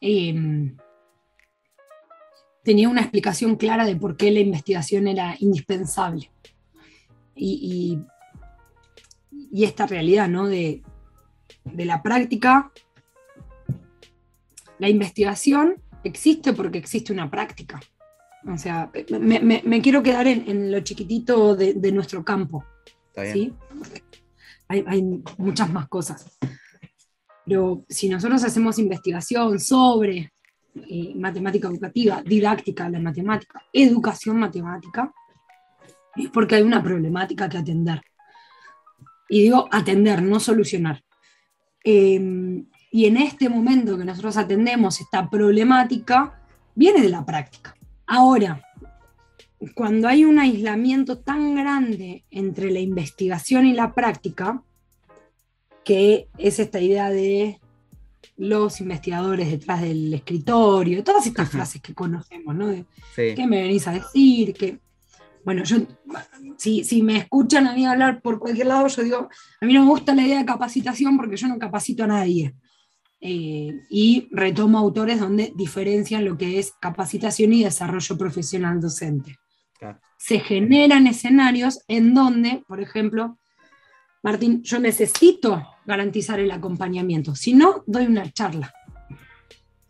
em, 0.00 0.76
tenía 2.64 2.88
una 2.88 3.00
explicación 3.00 3.56
clara 3.56 3.84
de 3.86 3.96
por 3.96 4.16
qué 4.16 4.30
la 4.30 4.40
investigación 4.40 5.08
era 5.08 5.36
indispensable. 5.38 6.30
Y, 7.34 7.98
y- 9.32 9.48
y 9.52 9.64
esta 9.64 9.86
realidad, 9.86 10.28
¿no? 10.28 10.46
De 10.46 10.82
de 11.64 11.84
la 11.84 12.02
práctica, 12.02 12.72
la 14.78 14.88
investigación 14.88 15.76
existe 16.04 16.52
porque 16.52 16.78
existe 16.78 17.12
una 17.12 17.30
práctica. 17.30 17.80
O 18.46 18.56
sea, 18.56 18.90
me, 19.20 19.40
me- 19.40 19.62
me 19.64 19.82
quiero 19.82 20.02
quedar 20.02 20.26
en, 20.26 20.48
en 20.48 20.70
lo 20.72 20.80
chiquitito 20.80 21.54
de, 21.54 21.74
de 21.74 21.92
nuestro 21.92 22.24
campo. 22.24 22.64
Está 23.08 23.22
bien. 23.22 23.34
¿sí? 23.34 23.52
Hay, 24.68 24.84
hay 24.86 25.02
muchas 25.36 25.70
más 25.70 25.88
cosas. 25.88 26.38
Pero 27.44 27.84
si 27.88 28.08
nosotros 28.08 28.42
hacemos 28.44 28.78
investigación 28.78 29.60
sobre 29.60 30.32
matemática 31.16 31.68
educativa, 31.68 32.22
didáctica 32.22 32.84
de 32.84 32.92
la 32.92 33.00
matemática, 33.00 33.62
educación 33.72 34.38
matemática, 34.38 35.12
es 36.16 36.28
porque 36.30 36.56
hay 36.56 36.62
una 36.62 36.82
problemática 36.82 37.48
que 37.48 37.58
atender. 37.58 38.00
Y 39.28 39.42
digo 39.42 39.68
atender, 39.70 40.22
no 40.22 40.40
solucionar. 40.40 41.02
Eh, 41.84 42.64
y 42.92 43.06
en 43.06 43.16
este 43.16 43.48
momento 43.48 43.96
que 43.96 44.04
nosotros 44.04 44.36
atendemos 44.36 45.00
esta 45.00 45.30
problemática, 45.30 46.42
viene 46.74 47.00
de 47.00 47.08
la 47.08 47.24
práctica. 47.24 47.74
Ahora, 48.06 48.60
cuando 49.74 50.08
hay 50.08 50.24
un 50.24 50.38
aislamiento 50.38 51.18
tan 51.18 51.54
grande 51.54 52.24
entre 52.30 52.70
la 52.70 52.80
investigación 52.80 53.66
y 53.66 53.74
la 53.74 53.94
práctica, 53.94 54.62
que 55.84 56.28
es 56.38 56.58
esta 56.58 56.80
idea 56.80 57.10
de 57.10 57.60
los 58.36 58.80
investigadores 58.80 59.50
detrás 59.50 59.82
del 59.82 60.12
escritorio, 60.14 61.04
todas 61.04 61.26
estas 61.26 61.50
frases 61.50 61.82
que 61.82 61.94
conocemos, 61.94 62.54
¿no? 62.54 62.68
De, 62.68 62.84
Sí. 63.14 63.34
¿Qué 63.34 63.46
me 63.46 63.62
venís 63.62 63.86
a 63.88 63.92
decir? 63.92 64.54
Que, 64.54 64.78
bueno, 65.44 65.64
yo, 65.64 65.78
si, 66.56 66.84
si 66.84 67.02
me 67.02 67.18
escuchan 67.18 67.66
a 67.66 67.74
mí 67.74 67.84
hablar 67.84 68.22
por 68.22 68.38
cualquier 68.38 68.68
lado, 68.68 68.86
yo 68.86 69.02
digo, 69.02 69.28
a 69.60 69.66
mí 69.66 69.74
no 69.74 69.84
me 69.84 69.90
gusta 69.90 70.14
la 70.14 70.22
idea 70.22 70.38
de 70.38 70.44
capacitación 70.44 71.16
porque 71.16 71.36
yo 71.36 71.48
no 71.48 71.58
capacito 71.58 72.04
a 72.04 72.08
nadie. 72.08 72.54
Eh, 73.22 73.80
y 73.90 74.28
retomo 74.30 74.78
autores 74.78 75.20
donde 75.20 75.52
diferencian 75.54 76.24
lo 76.24 76.38
que 76.38 76.58
es 76.58 76.72
capacitación 76.80 77.52
y 77.52 77.64
desarrollo 77.64 78.16
profesional 78.16 78.80
docente. 78.80 79.36
Claro. 79.78 80.00
Se 80.18 80.40
generan 80.40 81.06
escenarios 81.06 81.80
en 81.88 82.14
donde, 82.14 82.62
por 82.66 82.80
ejemplo, 82.80 83.38
Martín, 84.22 84.62
yo 84.62 84.78
necesito 84.78 85.66
garantizar 85.86 86.38
el 86.40 86.50
acompañamiento, 86.50 87.34
si 87.34 87.54
no, 87.54 87.82
doy 87.86 88.06
una 88.06 88.30
charla. 88.30 88.72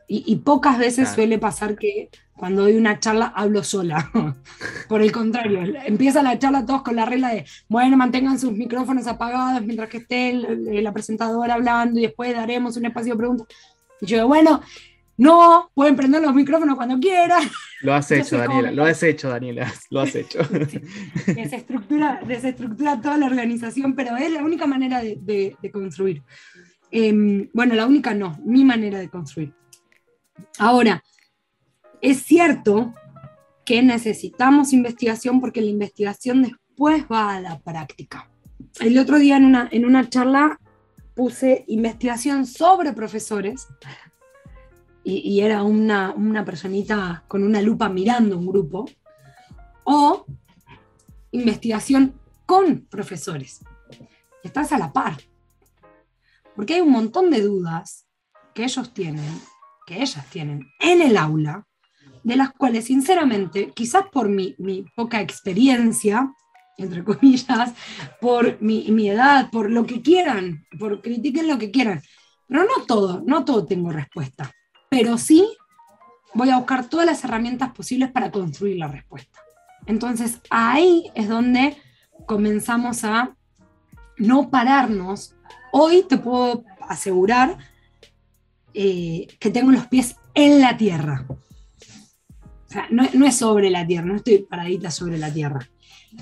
Y, 0.07 0.25
y 0.27 0.37
pocas 0.37 0.79
veces 0.79 1.05
Claro. 1.05 1.15
suele 1.15 1.39
pasar 1.39 1.77
que 1.77 2.11
cuando 2.37 2.63
doy 2.63 2.77
una 2.77 2.99
charla 2.99 3.27
hablo 3.37 3.63
sola. 3.63 4.11
Por 4.89 5.03
el 5.03 5.13
contrario, 5.13 5.61
empieza 5.85 6.23
la 6.23 6.39
charla 6.39 6.65
todos 6.67 6.83
con 6.83 6.97
la 6.97 7.05
regla 7.07 7.29
de, 7.29 7.45
bueno, 7.69 7.97
mantengan 7.97 8.39
sus 8.39 8.53
micrófonos 8.53 9.07
apagados 9.07 9.63
mientras 9.65 9.89
que 9.89 9.99
esté 9.99 10.31
el- 10.31 10.83
la 10.83 10.93
presentadora 10.93 11.55
hablando 11.55 11.99
y 12.01 12.03
después 12.03 12.33
daremos 12.35 12.77
un 12.77 12.87
espacio 12.87 13.13
de 13.15 13.19
preguntas. 13.19 13.47
Y 14.01 14.07
yo 14.07 14.27
bueno, 14.27 14.63
no, 15.21 15.71
pueden 15.75 15.97
prender 15.97 16.23
los 16.23 16.35
micrófonos 16.35 16.77
cuando 16.77 16.99
quieran. 16.99 17.43
Lo 17.83 17.95
has 17.95 18.11
hecho, 18.11 18.37
como- 18.37 18.49
Daniela. 18.62 18.73
Lo 18.73 18.85
has 18.85 19.03
hecho, 19.03 19.29
Daniela. 19.29 19.73
Lo 19.91 20.00
has 20.00 20.15
hecho. 20.15 20.39
desestructura, 21.27 22.21
desestructura 22.27 23.00
toda 23.00 23.17
la 23.19 23.27
organización, 23.27 23.95
pero 23.95 24.17
es 24.17 24.31
la 24.33 24.43
única 24.43 24.67
manera 24.67 25.00
de, 25.03 25.19
de- 25.21 25.57
de 25.61 25.71
construir. 25.71 26.23
Em, 26.91 27.49
bueno, 27.55 27.75
la 27.75 27.87
única 27.87 28.15
no, 28.15 28.39
mi 28.45 28.65
manera 28.65 28.99
de 28.99 29.09
construir. 29.09 29.55
Ahora, 30.59 31.03
es 32.00 32.23
cierto 32.23 32.95
que 33.65 33.83
necesitamos 33.83 34.73
investigación 34.73 35.41
porque 35.41 35.61
la 35.61 35.71
investigación 35.71 36.43
después 36.43 37.04
va 37.11 37.35
a 37.35 37.41
la 37.41 37.59
práctica. 37.61 38.30
El 38.80 38.99
otro 38.99 39.19
día 39.19 39.37
en 39.37 39.45
una, 39.45 39.69
en 39.71 39.85
una 39.85 40.09
charla 40.09 40.59
puse 41.15 41.65
investigación 41.69 42.47
sobre 42.47 42.93
profesores 42.93 43.69
y, 45.11 45.41
era 45.41 45.63
una, 45.63 46.13
una 46.13 46.45
personita 46.45 47.25
con 47.29 47.43
una 47.43 47.61
lupa 47.61 47.89
mirando 47.89 48.39
un 48.39 48.47
grupo, 48.47 48.87
o 49.85 50.25
investigación 51.33 52.15
con 52.47 52.87
profesores. 52.87 53.61
Estás 54.43 54.73
a 54.73 54.79
la 54.79 54.93
par. 54.93 55.17
Porque 56.55 56.75
hay 56.75 56.81
un 56.81 56.91
montón 56.91 57.31
de 57.31 57.43
dudas 57.43 58.07
que 58.55 58.65
ellos 58.65 58.93
tienen, 58.93 59.41
que 59.87 60.03
ellas 60.03 60.25
tienen 60.31 60.67
en 60.81 61.03
el 61.03 61.17
aula, 61.17 61.67
de 62.23 62.37
las 62.37 62.53
cuales, 62.53 62.85
sinceramente, 62.85 63.73
quizás 63.75 64.05
por 64.13 64.29
mi, 64.29 64.55
mi 64.59 64.85
poca 64.95 65.21
experiencia, 65.21 66.33
entre 66.77 67.05
comillas, 67.05 67.73
por 68.21 68.61
mi, 68.61 68.91
mi 68.91 69.09
edad, 69.09 69.51
por 69.51 69.71
lo 69.71 69.87
que 69.87 70.03
quieran, 70.03 70.67
por 70.79 71.01
critiquen 71.01 71.49
lo 71.49 71.59
que 71.59 71.71
quieran, 71.71 72.03
pero 72.47 72.65
no 72.65 72.85
todo, 72.85 73.23
no 73.25 73.45
todo 73.45 73.65
tengo 73.65 73.91
respuesta. 73.91 74.51
Pero 74.91 75.17
sí 75.17 75.49
voy 76.35 76.50
a 76.50 76.59
buscar 76.59 76.89
todas 76.89 77.07
las 77.07 77.25
herramientas 77.25 77.73
posibles 77.73 78.11
para 78.11 78.31
construir 78.31 78.76
la 78.76 78.89
respuesta. 78.89 79.41
Entonces 79.87 80.41
ahí 80.50 81.11
es 81.15 81.29
donde 81.29 81.76
comenzamos 82.26 83.05
a 83.05 83.35
no 84.19 84.50
pararnos. 84.50 85.35
Hoy 85.73 86.05
te 86.09 86.19
puedo 86.19 86.65
asegurar 86.89 87.57
eh, 88.75 89.26
que 89.39 89.50
tengo 89.50 89.71
los 89.71 89.87
pies 89.87 90.17
en 90.35 90.61
la 90.61 90.76
tierra. 90.76 91.25
O 91.29 92.73
sea, 92.73 92.87
no, 92.91 93.09
no 93.15 93.26
es 93.26 93.37
sobre 93.37 93.71
la 93.71 93.87
tierra, 93.87 94.07
no 94.07 94.17
estoy 94.17 94.39
paradita 94.39 94.91
sobre 94.91 95.19
la 95.19 95.33
tierra. 95.33 95.69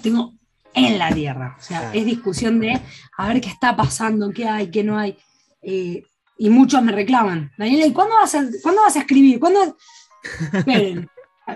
Tengo 0.03 0.35
en 0.75 0.99
la 0.99 1.13
tierra. 1.13 1.57
O 1.59 1.63
sea, 1.63 1.93
es 1.93 2.05
discusión 2.05 2.61
de 2.61 2.81
a 3.17 3.29
ver 3.29 3.41
qué 3.41 3.49
está 3.49 3.77
pasando, 3.77 4.31
qué 4.31 4.47
hay, 4.47 4.71
qué 4.71 4.85
no 4.85 4.99
hay. 4.99 5.19
Eh, 5.63 6.05
y 6.39 6.51
muchos 6.51 6.83
me 6.83 6.93
reclaman. 6.93 7.51
Daniela, 7.59 7.87
¿y 7.87 7.93
cuándo 7.93 8.15
vas 8.17 8.35
a, 8.35 8.45
¿cuándo 8.63 8.83
vas 8.83 8.97
a 8.97 9.01
escribir? 9.01 9.39
¿Cuándo? 9.41 9.77
Esperen. 10.53 11.09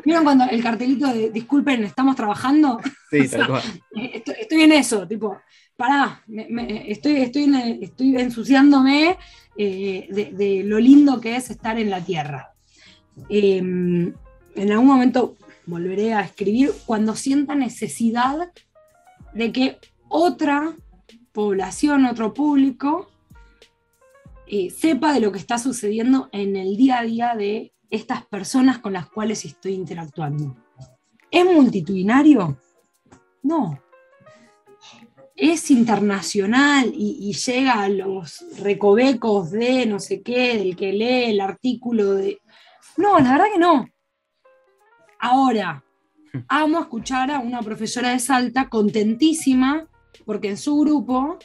¿Vieron 0.04 0.24
cuando 0.24 0.44
el 0.44 0.62
cartelito 0.62 1.06
de 1.08 1.30
disculpen, 1.30 1.84
estamos 1.84 2.16
trabajando? 2.16 2.80
Sí, 3.10 3.28
tal 3.30 3.46
cual. 3.46 3.62
Eh, 3.96 4.10
Estoy, 4.14 4.34
estoy 4.40 4.62
en 4.62 4.72
eso, 4.72 5.06
tipo, 5.06 5.38
pará, 5.76 6.22
me- 6.26 6.46
me- 6.48 6.90
estoy, 6.90 7.16
estoy, 7.16 7.44
en 7.44 7.54
el- 7.56 7.82
estoy 7.82 8.16
ensuciándome 8.16 9.18
eh, 9.56 10.08
de, 10.10 10.32
de 10.32 10.62
lo 10.64 10.78
lindo 10.80 11.20
que 11.20 11.36
es 11.36 11.50
estar 11.50 11.78
en 11.78 11.90
la 11.90 12.00
tierra. 12.00 12.54
Eh, 13.28 13.58
en 13.58 14.70
algún 14.72 14.86
momento 14.86 15.36
volveré 15.66 16.14
a 16.14 16.22
escribir 16.22 16.72
cuando 16.86 17.14
sienta 17.14 17.54
necesidad 17.54 18.50
de 19.34 19.52
que 19.52 19.78
otra 20.08 20.74
población, 21.32 22.06
otro 22.06 22.32
público, 22.32 23.10
eh, 24.54 24.68
sepa 24.68 25.14
de 25.14 25.20
lo 25.20 25.32
que 25.32 25.38
está 25.38 25.56
sucediendo 25.56 26.28
en 26.30 26.56
el 26.56 26.76
día 26.76 26.98
a 26.98 27.04
día 27.04 27.34
de 27.34 27.72
estas 27.88 28.26
personas 28.26 28.80
con 28.80 28.92
las 28.92 29.08
cuales 29.08 29.46
estoy 29.46 29.72
interactuando. 29.72 30.54
¿Es 31.30 31.42
multitudinario? 31.42 32.58
No. 33.42 33.82
Es 35.34 35.70
internacional 35.70 36.92
y, 36.94 37.30
y 37.30 37.32
llega 37.32 37.82
a 37.82 37.88
los 37.88 38.44
recovecos 38.58 39.52
de 39.52 39.86
no 39.86 39.98
sé 39.98 40.20
qué, 40.20 40.58
del 40.58 40.76
que 40.76 40.92
lee 40.92 41.30
el 41.30 41.40
artículo 41.40 42.12
de... 42.12 42.42
No, 42.98 43.18
la 43.20 43.32
verdad 43.32 43.46
que 43.54 43.58
no. 43.58 43.88
Ahora, 45.18 45.82
amo 46.46 46.78
escuchar 46.78 47.30
a 47.30 47.38
una 47.38 47.62
profesora 47.62 48.10
de 48.10 48.18
Salta 48.18 48.68
contentísima 48.68 49.88
porque 50.26 50.50
en 50.50 50.58
su 50.58 50.78
grupo 50.78 51.38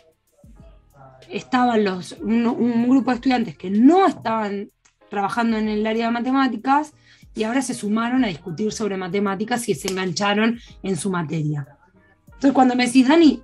estaban 1.29 1.83
los, 1.83 2.13
un, 2.13 2.45
un 2.45 2.89
grupo 2.89 3.11
de 3.11 3.15
estudiantes 3.15 3.57
que 3.57 3.69
no 3.69 4.05
estaban 4.07 4.71
trabajando 5.09 5.57
en 5.57 5.67
el 5.69 5.85
área 5.87 6.07
de 6.07 6.11
matemáticas 6.11 6.93
y 7.33 7.43
ahora 7.43 7.61
se 7.61 7.73
sumaron 7.73 8.23
a 8.23 8.27
discutir 8.27 8.71
sobre 8.71 8.97
matemáticas 8.97 9.67
y 9.69 9.75
se 9.75 9.89
engancharon 9.89 10.59
en 10.83 10.97
su 10.97 11.09
materia. 11.09 11.67
Entonces 12.25 12.51
cuando 12.51 12.75
me 12.75 12.85
decís, 12.87 13.07
Dani, 13.07 13.41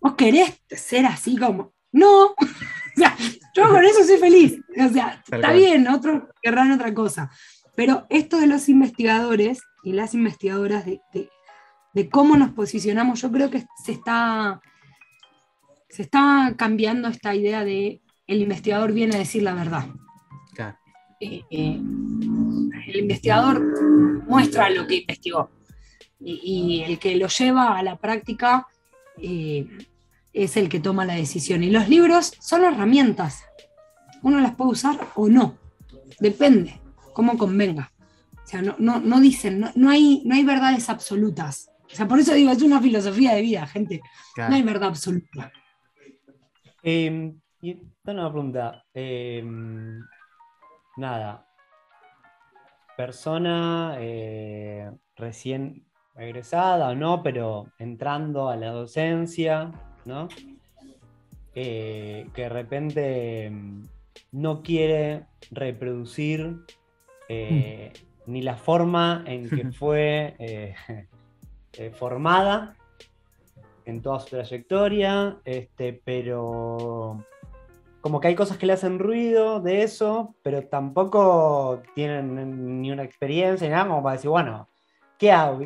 ¿vos 0.00 0.14
querés 0.14 0.60
ser 0.70 1.06
así 1.06 1.36
como? 1.36 1.72
No, 1.92 2.26
o 2.28 2.36
sea, 2.96 3.16
yo 3.54 3.68
con 3.68 3.84
eso 3.84 4.04
soy 4.04 4.18
feliz. 4.18 4.58
O 4.78 4.88
sea, 4.92 5.22
Tal 5.28 5.40
está 5.40 5.48
cual. 5.48 5.56
bien, 5.56 5.88
otros 5.88 6.22
querrán 6.42 6.70
otra 6.72 6.94
cosa. 6.94 7.30
Pero 7.74 8.06
esto 8.10 8.38
de 8.38 8.46
los 8.46 8.68
investigadores 8.68 9.60
y 9.82 9.92
las 9.92 10.14
investigadoras 10.14 10.84
de, 10.84 11.00
de- 11.14 11.28
de 11.92 12.08
cómo 12.08 12.36
nos 12.36 12.52
posicionamos, 12.52 13.20
yo 13.20 13.32
creo 13.32 13.50
que 13.50 13.66
se 13.84 13.90
está, 13.90 14.60
se 15.90 16.02
está 16.02 16.54
cambiando 16.56 17.08
esta 17.08 17.34
idea 17.34 17.64
de 17.64 18.00
el 18.26 18.42
investigador 18.42 18.92
viene 18.92 19.16
a 19.16 19.18
decir 19.18 19.42
la 19.42 19.54
verdad. 19.54 19.86
Claro. 20.54 20.78
Eh, 21.20 21.42
eh, 21.50 21.80
el 22.86 22.96
investigador 22.96 23.62
muestra 24.26 24.70
lo 24.70 24.86
que 24.86 24.96
investigó 24.96 25.50
y, 26.20 26.40
y 26.42 26.82
el 26.82 26.98
que 26.98 27.16
lo 27.16 27.26
lleva 27.28 27.76
a 27.76 27.82
la 27.82 27.96
práctica 27.96 28.66
eh, 29.18 29.66
es 30.32 30.56
el 30.56 30.68
que 30.68 30.80
toma 30.80 31.04
la 31.04 31.14
decisión. 31.14 31.64
Y 31.64 31.70
los 31.70 31.88
libros 31.88 32.32
son 32.40 32.64
herramientas. 32.64 33.44
Uno 34.22 34.40
las 34.40 34.54
puede 34.54 34.70
usar 34.70 35.08
o 35.16 35.28
no. 35.28 35.58
Depende, 36.20 36.80
cómo 37.12 37.36
convenga. 37.36 37.92
O 38.44 38.46
sea, 38.46 38.62
no, 38.62 38.76
no, 38.78 39.00
no 39.00 39.20
dicen, 39.20 39.60
no, 39.60 39.72
no 39.74 39.90
hay, 39.90 40.22
no 40.24 40.34
hay 40.34 40.44
verdades 40.44 40.88
absolutas. 40.88 41.70
O 41.92 41.94
sea, 41.94 42.06
por 42.06 42.20
eso 42.20 42.34
digo, 42.34 42.50
es 42.52 42.62
una 42.62 42.80
filosofía 42.80 43.34
de 43.34 43.42
vida, 43.42 43.66
gente. 43.66 44.00
claro. 44.34 44.50
No 44.50 44.56
hay 44.56 44.62
verdad 44.62 44.90
absoluta. 44.90 45.52
Eh, 46.82 47.34
Y 47.62 47.74
tengo 48.02 48.20
una 48.20 48.30
pregunta. 48.30 48.84
eh, 48.94 49.42
nada. 50.96 51.46
Persona 52.96 53.96
eh, 53.98 54.90
recién 55.16 55.84
egresada 56.16 56.90
o 56.90 56.94
no, 56.94 57.22
pero 57.22 57.66
entrando 57.78 58.48
a 58.48 58.56
la 58.56 58.70
docencia, 58.70 59.72
¿no? 60.04 60.28
Eh, 61.54 62.28
que 62.34 62.42
de 62.42 62.48
repente 62.48 63.50
mm, 63.50 63.84
no 64.32 64.62
quiere 64.62 65.26
reproducir 65.50 66.56
eh, 67.28 67.92
ni 68.26 68.42
la 68.42 68.56
forma 68.56 69.24
en 69.26 69.48
que 69.48 69.64
fue 69.72 70.76
formada 71.94 72.76
en 73.90 74.02
toda 74.02 74.20
su 74.20 74.28
trayectoria, 74.30 75.38
este, 75.44 76.00
pero 76.04 77.24
como 78.00 78.20
que 78.20 78.28
hay 78.28 78.34
cosas 78.34 78.56
que 78.56 78.66
le 78.66 78.72
hacen 78.72 78.98
ruido 78.98 79.60
de 79.60 79.82
eso, 79.82 80.34
pero 80.42 80.66
tampoco 80.66 81.82
tienen 81.94 82.80
ni 82.80 82.90
una 82.90 83.02
experiencia 83.02 83.66
ni 83.66 83.72
nada 83.74 83.88
como 83.88 84.02
para 84.02 84.16
decir, 84.16 84.30
bueno, 84.30 84.68
¿qué 85.18 85.30
hago? 85.30 85.60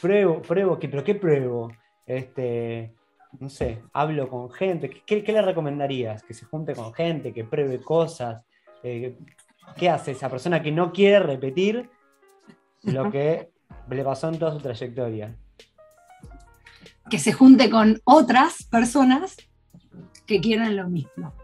Pruebo, 0.00 0.42
pruebo, 0.42 0.78
¿qué, 0.78 0.88
pero 0.88 1.04
¿qué 1.04 1.14
pruebo? 1.14 1.70
Este, 2.06 2.92
no 3.38 3.48
sé, 3.48 3.82
hablo 3.92 4.28
con 4.28 4.50
gente. 4.50 4.90
¿Qué, 5.06 5.22
qué 5.22 5.32
le 5.32 5.42
recomendarías? 5.42 6.22
Que 6.22 6.34
se 6.34 6.44
junte 6.44 6.74
con 6.74 6.92
gente, 6.92 7.32
que 7.32 7.44
pruebe 7.44 7.80
cosas. 7.80 8.42
Eh, 8.82 9.16
¿Qué 9.76 9.88
hace 9.88 10.10
esa 10.10 10.28
persona 10.28 10.62
que 10.62 10.72
no 10.72 10.92
quiere 10.92 11.20
repetir 11.20 11.88
lo 12.82 13.10
que 13.10 13.50
le 13.88 14.04
pasó 14.04 14.28
en 14.28 14.38
toda 14.38 14.52
su 14.52 14.58
trayectoria? 14.58 15.34
Que 17.10 17.18
se 17.18 17.32
junte 17.32 17.70
con 17.70 18.00
otras 18.04 18.64
personas 18.64 19.36
que 20.26 20.40
quieran 20.40 20.74
lo 20.76 20.88
mismo, 20.88 21.34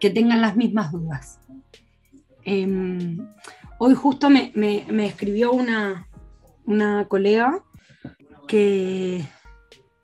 que 0.00 0.10
tengan 0.10 0.40
las 0.40 0.56
mismas 0.56 0.90
dudas. 0.92 1.38
Eh, 2.44 3.16
hoy 3.78 3.94
justo 3.94 4.28
me, 4.30 4.50
me- 4.54 4.84
me 4.90 5.06
escribió 5.06 5.52
una, 5.52 6.08
una 6.66 7.06
colega 7.06 7.62
que 8.48 9.24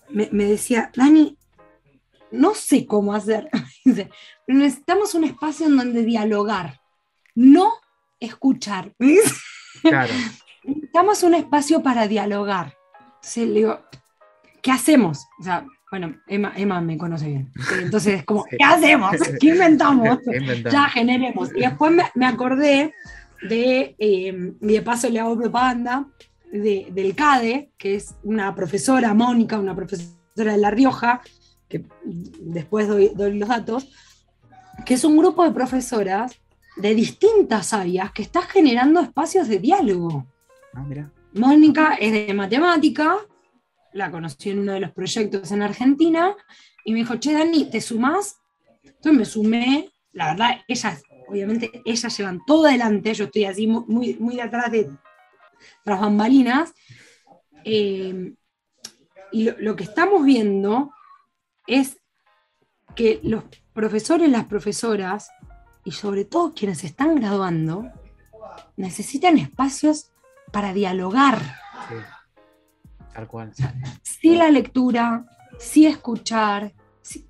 me, 0.09 0.29
me 0.33 0.45
decía, 0.45 0.91
Dani, 0.95 1.37
no 2.31 2.55
sé 2.55 2.87
cómo 2.87 3.13
hacer, 3.15 3.51
necesitamos 4.47 5.15
un 5.15 5.25
espacio 5.25 5.67
en 5.67 5.77
donde 5.77 6.05
dialogar, 6.05 6.81
no 7.35 7.73
escuchar. 8.21 8.95
Claro. 9.83 10.13
Necesitamos 10.65 11.23
un 11.23 11.33
espacio 11.35 11.83
para 11.83 12.07
dialogar. 12.07 12.77
Entonces 13.15 13.49
le 13.49 13.55
digo, 13.55 13.81
¿qué 14.63 14.71
hacemos? 14.71 15.27
O 15.39 15.43
sea, 15.43 15.65
bueno, 15.91 16.15
Emma, 16.29 16.53
Emma 16.57 16.81
me 16.81 16.97
conoce 16.97 17.27
bien. 17.29 17.53
Entonces, 17.83 18.25
como, 18.25 18.45
Sí. 18.49 18.57
¿qué 18.59 18.65
hacemos? 18.65 19.11
¿Qué 19.41 19.49
inventamos? 19.49 20.19
¿Qué 20.31 20.37
inventamos? 20.39 20.73
ya 20.73 20.89
generemos. 20.89 21.51
Y 21.57 21.61
después 21.61 21.93
me, 21.93 22.05
me 22.15 22.27
acordé 22.27 22.95
de, 23.49 23.97
eh, 23.99 24.53
y 24.61 24.67
de 24.67 24.83
paso 24.83 25.09
le 25.09 25.19
hago 25.21 25.37
propaganda, 25.37 26.07
de- 26.53 26.89
del 26.93 27.15
CADE, 27.15 27.71
que 27.79 27.95
es 27.97 28.15
una 28.23 28.55
profesora, 28.55 29.15
Mónica, 29.15 29.59
una 29.59 29.75
profesora 29.75 30.53
de 30.53 30.59
La 30.59 30.71
Rioja, 30.71 31.21
que 31.69 31.85
después 32.41 32.89
doy, 32.89 33.11
doy 33.15 33.39
los 33.39 33.49
datos, 33.49 33.89
que 34.85 34.95
es 34.95 35.05
un 35.05 35.17
grupo 35.17 35.45
de 35.45 35.53
profesoras 35.53 36.41
de 36.77 36.95
distintas 36.95 37.73
áreas 37.73 38.13
que 38.13 38.23
está 38.23 38.43
generando 38.43 39.01
espacios 39.01 39.49
de 39.49 39.59
diálogo. 39.59 40.27
Ah, 40.75 40.83
mira. 40.87 41.11
Mónica 41.35 41.95
es 42.01 42.13
de 42.13 42.35
matemática, 42.35 43.17
la 43.93 44.11
conocí 44.11 44.51
en 44.51 44.61
uno 44.61 44.73
de 44.73 44.81
los 44.81 44.93
proyectos 44.93 45.51
en 45.53 45.63
Argentina, 45.63 46.35
y 46.85 46.93
me 46.93 47.01
dijo, 47.01 47.17
che, 47.17 47.33
Dani, 47.33 47.71
¿te 47.71 47.81
sumás? 47.81 48.41
Entonces 48.83 49.13
me 49.13 49.25
sumé, 49.25 49.91
la 50.13 50.31
verdad, 50.31 50.51
ellas, 50.67 51.03
obviamente, 51.29 51.83
ellas 51.85 52.17
llevan 52.17 52.41
todo 52.47 52.67
adelante, 52.67 53.15
yo 53.15 53.25
estoy 53.25 53.45
así 53.45 53.67
mu- 53.67 53.85
muy, 53.87 54.15
muy 54.15 54.37
de 54.37 54.43
atrás 54.43 54.71
de 54.71 54.91
tras 55.85 56.01
bambalinas, 56.01 56.73
eh, 57.65 58.35
y 59.33 59.51
lo, 59.59 59.77
que 59.77 59.85
estamos 59.85 60.25
viendo 60.25 60.93
es 61.67 61.99
que 62.97 63.21
los 63.23 63.45
profesores, 63.73 64.29
las 64.29 64.47
profesoras, 64.47 65.31
y 65.85 65.93
sobre 65.93 66.25
todo 66.25 66.55
quienes 66.55 66.83
están 66.85 67.15
graduando, 67.15 67.91
necesitan 68.77 69.39
espacios 69.39 70.11
para 70.53 70.73
dialogar. 70.73 71.39
Sí. 71.89 71.95
Tal 73.15 73.27
cual. 73.29 73.53
Sí 74.03 74.37
la 74.37 74.51
lectura, 74.51 75.27
sí 75.59 75.87
escuchar, 75.87 76.73
sí- 77.03 77.27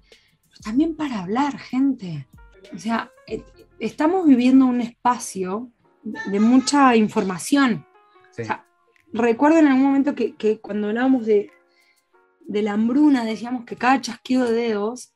pero 0.49 0.61
también 0.63 0.95
para 0.97 1.21
hablar, 1.23 1.59
gente. 1.59 2.29
O 2.75 2.79
sea, 2.79 3.11
eh, 3.27 3.43
estamos 3.79 4.27
viviendo 4.27 4.67
un 4.67 4.81
espacio 4.81 5.71
de 6.03 6.41
mucha 6.41 6.95
información. 6.97 7.87
Sí. 8.31 8.43
O 8.43 8.45
sea, 8.45 8.67
recuerdo 9.13 9.59
en 9.59 9.67
algún 9.69 9.83
momento 9.85 10.15
que, 10.15 10.35
que 10.37 10.61
cuando 10.61 10.89
hablábamos 10.89 11.27
de, 11.27 11.51
de 12.47 12.63
la 12.63 12.73
hambruna, 12.73 13.25
decíamos 13.25 13.65
que 13.65 13.77
cada 13.77 14.01
chasquido 14.01 14.45
de 14.45 14.53
dedos 14.53 15.15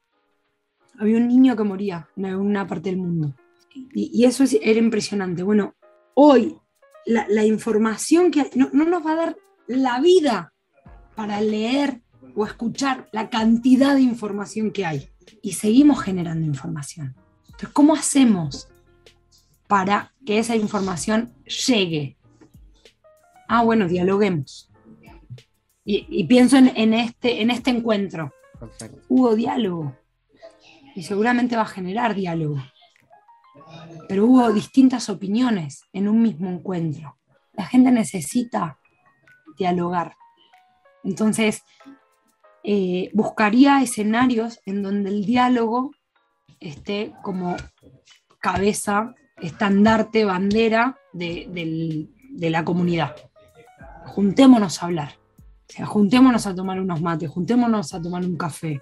había 0.98 1.16
un 1.18 1.28
niño 1.28 1.56
que 1.56 1.64
moría 1.64 2.08
en 2.16 2.26
alguna 2.26 2.66
parte 2.66 2.88
del 2.90 2.98
mundo. 2.98 3.34
Y, 3.74 4.10
y 4.14 4.24
eso 4.24 4.44
es- 4.44 4.58
era 4.62 4.78
impresionante. 4.78 5.42
Bueno, 5.42 5.74
hoy 6.14 6.58
la, 7.06 7.26
la 7.28 7.44
información 7.44 8.30
que 8.30 8.40
hay, 8.42 8.50
no, 8.54 8.70
no 8.72 8.84
nos 8.86 9.04
va 9.04 9.12
a 9.12 9.16
dar 9.16 9.36
la 9.66 10.00
vida 10.00 10.53
para 11.14 11.40
leer 11.40 12.02
o 12.34 12.44
escuchar 12.46 13.08
la 13.12 13.30
cantidad 13.30 13.94
de 13.94 14.02
información 14.02 14.70
que 14.70 14.86
hay. 14.86 15.08
Y 15.42 15.52
seguimos 15.52 16.02
generando 16.02 16.46
información. 16.46 17.14
Entonces, 17.46 17.68
¿cómo 17.70 17.94
hacemos 17.94 18.68
para 19.66 20.12
que 20.26 20.38
esa 20.38 20.56
información 20.56 21.32
llegue? 21.66 22.16
Ah, 23.48 23.62
bueno, 23.62 23.88
dialoguemos. 23.88 24.70
Y, 25.84 26.06
y 26.08 26.24
pienso 26.24 26.56
en, 26.56 26.72
en 26.76 26.94
este, 26.94 27.42
en 27.42 27.50
este 27.50 27.70
encuentro. 27.70 28.32
Perfecto. 28.58 29.02
Hubo 29.08 29.34
diálogo. 29.34 29.96
Y 30.96 31.02
seguramente 31.02 31.56
va 31.56 31.62
a 31.62 31.66
generar 31.66 32.14
diálogo. 32.14 32.56
Pero 34.08 34.26
hubo 34.26 34.52
distintas 34.52 35.08
opiniones 35.08 35.84
en 35.92 36.08
un 36.08 36.22
mismo 36.22 36.50
encuentro. 36.50 37.18
La 37.52 37.64
gente 37.66 37.90
necesita 37.90 38.78
dialogar. 39.58 40.16
Entonces, 41.04 41.62
eh, 42.62 43.10
buscaría 43.12 43.82
escenarios 43.82 44.58
en 44.64 44.82
donde 44.82 45.10
el 45.10 45.26
diálogo 45.26 45.90
esté 46.60 47.12
como 47.22 47.56
cabeza, 48.40 49.14
estandarte, 49.40 50.24
bandera 50.24 50.98
de, 51.12 52.08
la 52.30 52.64
comunidad. 52.64 53.16
Juntémonos 54.06 54.82
a 54.82 54.86
hablar. 54.86 55.12
O 55.68 55.72
sea, 55.72 55.86
juntémonos 55.86 56.46
a 56.46 56.54
tomar 56.54 56.80
unos 56.80 57.00
mates, 57.00 57.28
juntémonos 57.30 57.94
a 57.94 58.00
tomar 58.00 58.24
un 58.24 58.36
café, 58.36 58.80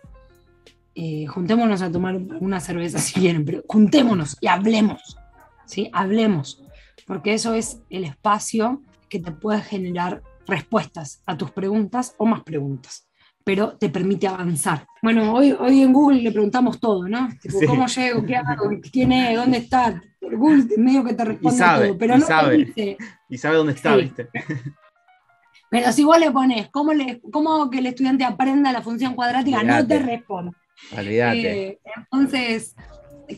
eh, 0.94 1.26
juntémonos 1.26 1.80
a 1.82 1.90
tomar 1.90 2.16
una 2.16 2.60
cerveza 2.60 2.98
si 2.98 3.20
quieren, 3.20 3.44
pero 3.44 3.62
juntémonos 3.66 4.36
y 4.40 4.46
hablemos. 4.46 5.16
¿sí? 5.64 5.90
Hablemos, 5.92 6.62
porque 7.06 7.34
eso 7.34 7.54
es 7.54 7.80
el 7.88 8.04
espacio 8.04 8.82
que 9.08 9.20
te 9.20 9.32
puede 9.32 9.60
generar 9.62 10.22
respuestas 10.46 11.22
a 11.26 11.36
tus 11.36 11.50
preguntas 11.50 12.14
o 12.18 12.26
más 12.26 12.42
preguntas, 12.42 13.08
pero 13.44 13.76
te 13.76 13.88
permite 13.88 14.26
avanzar. 14.26 14.86
Bueno, 15.02 15.32
hoy, 15.34 15.52
hoy 15.52 15.82
en 15.82 15.92
Google 15.92 16.22
le 16.22 16.32
preguntamos 16.32 16.78
todo, 16.80 17.08
¿no? 17.08 17.28
Tipo, 17.40 17.58
Sí. 17.58 17.66
¿Cómo 17.66 17.86
llego? 17.86 18.24
¿Qué 18.26 18.36
hago? 18.36 18.70
¿Quién 18.92 19.12
es? 19.12 19.36
¿Dónde 19.36 19.58
está? 19.58 20.02
Google 20.20 20.64
medio 20.78 21.04
que 21.04 21.14
te 21.14 21.24
responde 21.24 21.58
sabe, 21.58 21.88
todo, 21.88 21.98
pero 21.98 22.14
y 22.14 22.18
no 22.18 22.24
te 22.26 22.32
sabe. 22.32 22.56
dice, 22.58 22.96
Y 23.28 23.38
sabe 23.38 23.56
dónde 23.56 23.72
está, 23.72 23.94
Sí. 23.96 24.02
¿viste? 24.02 24.28
pero 25.70 25.92
si 25.92 26.04
vos 26.04 26.18
le 26.18 26.30
pones, 26.30 26.68
¿cómo, 26.70 26.92
le, 26.92 27.20
¿cómo 27.32 27.70
que 27.70 27.78
el 27.78 27.86
estudiante 27.86 28.24
aprenda 28.24 28.72
la 28.72 28.82
función 28.82 29.14
cuadrática? 29.14 29.62
No 29.62 29.86
te 29.86 29.98
responde. 29.98 30.52
Eh, 30.96 31.78
entonces, 31.96 32.74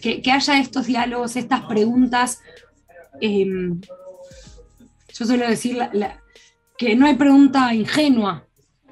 que, 0.02 0.20
que 0.22 0.32
haya 0.32 0.58
estos 0.58 0.86
diálogos, 0.86 1.36
estas 1.36 1.62
preguntas. 1.62 2.40
eh, 3.20 3.46
yo 5.16 5.24
suelo 5.26 5.46
decir 5.48 5.76
la- 5.76 5.90
la- 5.92 6.20
que 6.84 6.96
no 6.96 7.06
hay 7.06 7.14
pregunta 7.14 7.74
ingenua, 7.74 8.46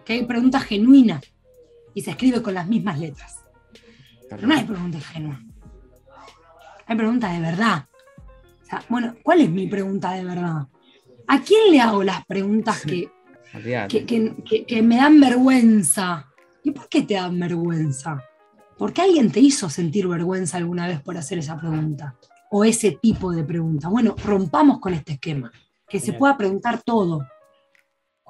que 0.04 0.14
hay 0.14 0.24
pregunta 0.24 0.60
genuina 0.60 1.20
y 1.94 2.00
se 2.02 2.10
escribe 2.12 2.42
con 2.42 2.54
las 2.54 2.66
mismas 2.66 2.98
letras. 2.98 3.40
Pero 4.30 4.46
no 4.46 4.54
hay 4.54 4.64
pregunta 4.64 4.96
ingenua. 4.96 5.40
Hay 6.86 6.96
pregunta 6.96 7.32
de 7.32 7.40
verdad. 7.40 7.86
O 8.62 8.64
sea, 8.64 8.82
bueno, 8.88 9.14
¿cuál 9.22 9.42
es 9.42 9.50
mi 9.50 9.66
pregunta 9.66 10.12
de 10.12 10.24
verdad? 10.24 10.66
¿A 11.28 11.40
quién 11.40 11.70
le 11.70 11.80
hago 11.80 12.02
las 12.02 12.24
preguntas 12.24 12.80
que, 12.82 13.10
que, 13.88 14.64
que- 14.66 14.82
me 14.82 14.96
dan 14.96 15.20
vergüenza. 15.20 16.28
¿Y 16.64 16.70
por 16.70 16.88
qué 16.88 17.02
te 17.02 17.14
dan 17.14 17.38
vergüenza? 17.38 18.22
Porque 18.78 19.02
alguien 19.02 19.30
te 19.30 19.40
hizo 19.40 19.68
sentir 19.68 20.08
vergüenza 20.08 20.56
alguna 20.56 20.86
vez 20.88 21.00
por 21.02 21.16
hacer 21.18 21.38
esa 21.38 21.58
pregunta 21.58 22.16
o 22.50 22.64
ese 22.64 22.92
tipo 23.02 23.32
de 23.32 23.44
pregunta. 23.44 23.88
Bueno, 23.88 24.14
rompamos 24.24 24.80
con 24.80 24.94
este 24.94 25.12
esquema, 25.12 25.52
que 25.88 26.00
se 26.00 26.12
pueda 26.14 26.36
preguntar 26.38 26.82
todo. 26.82 27.20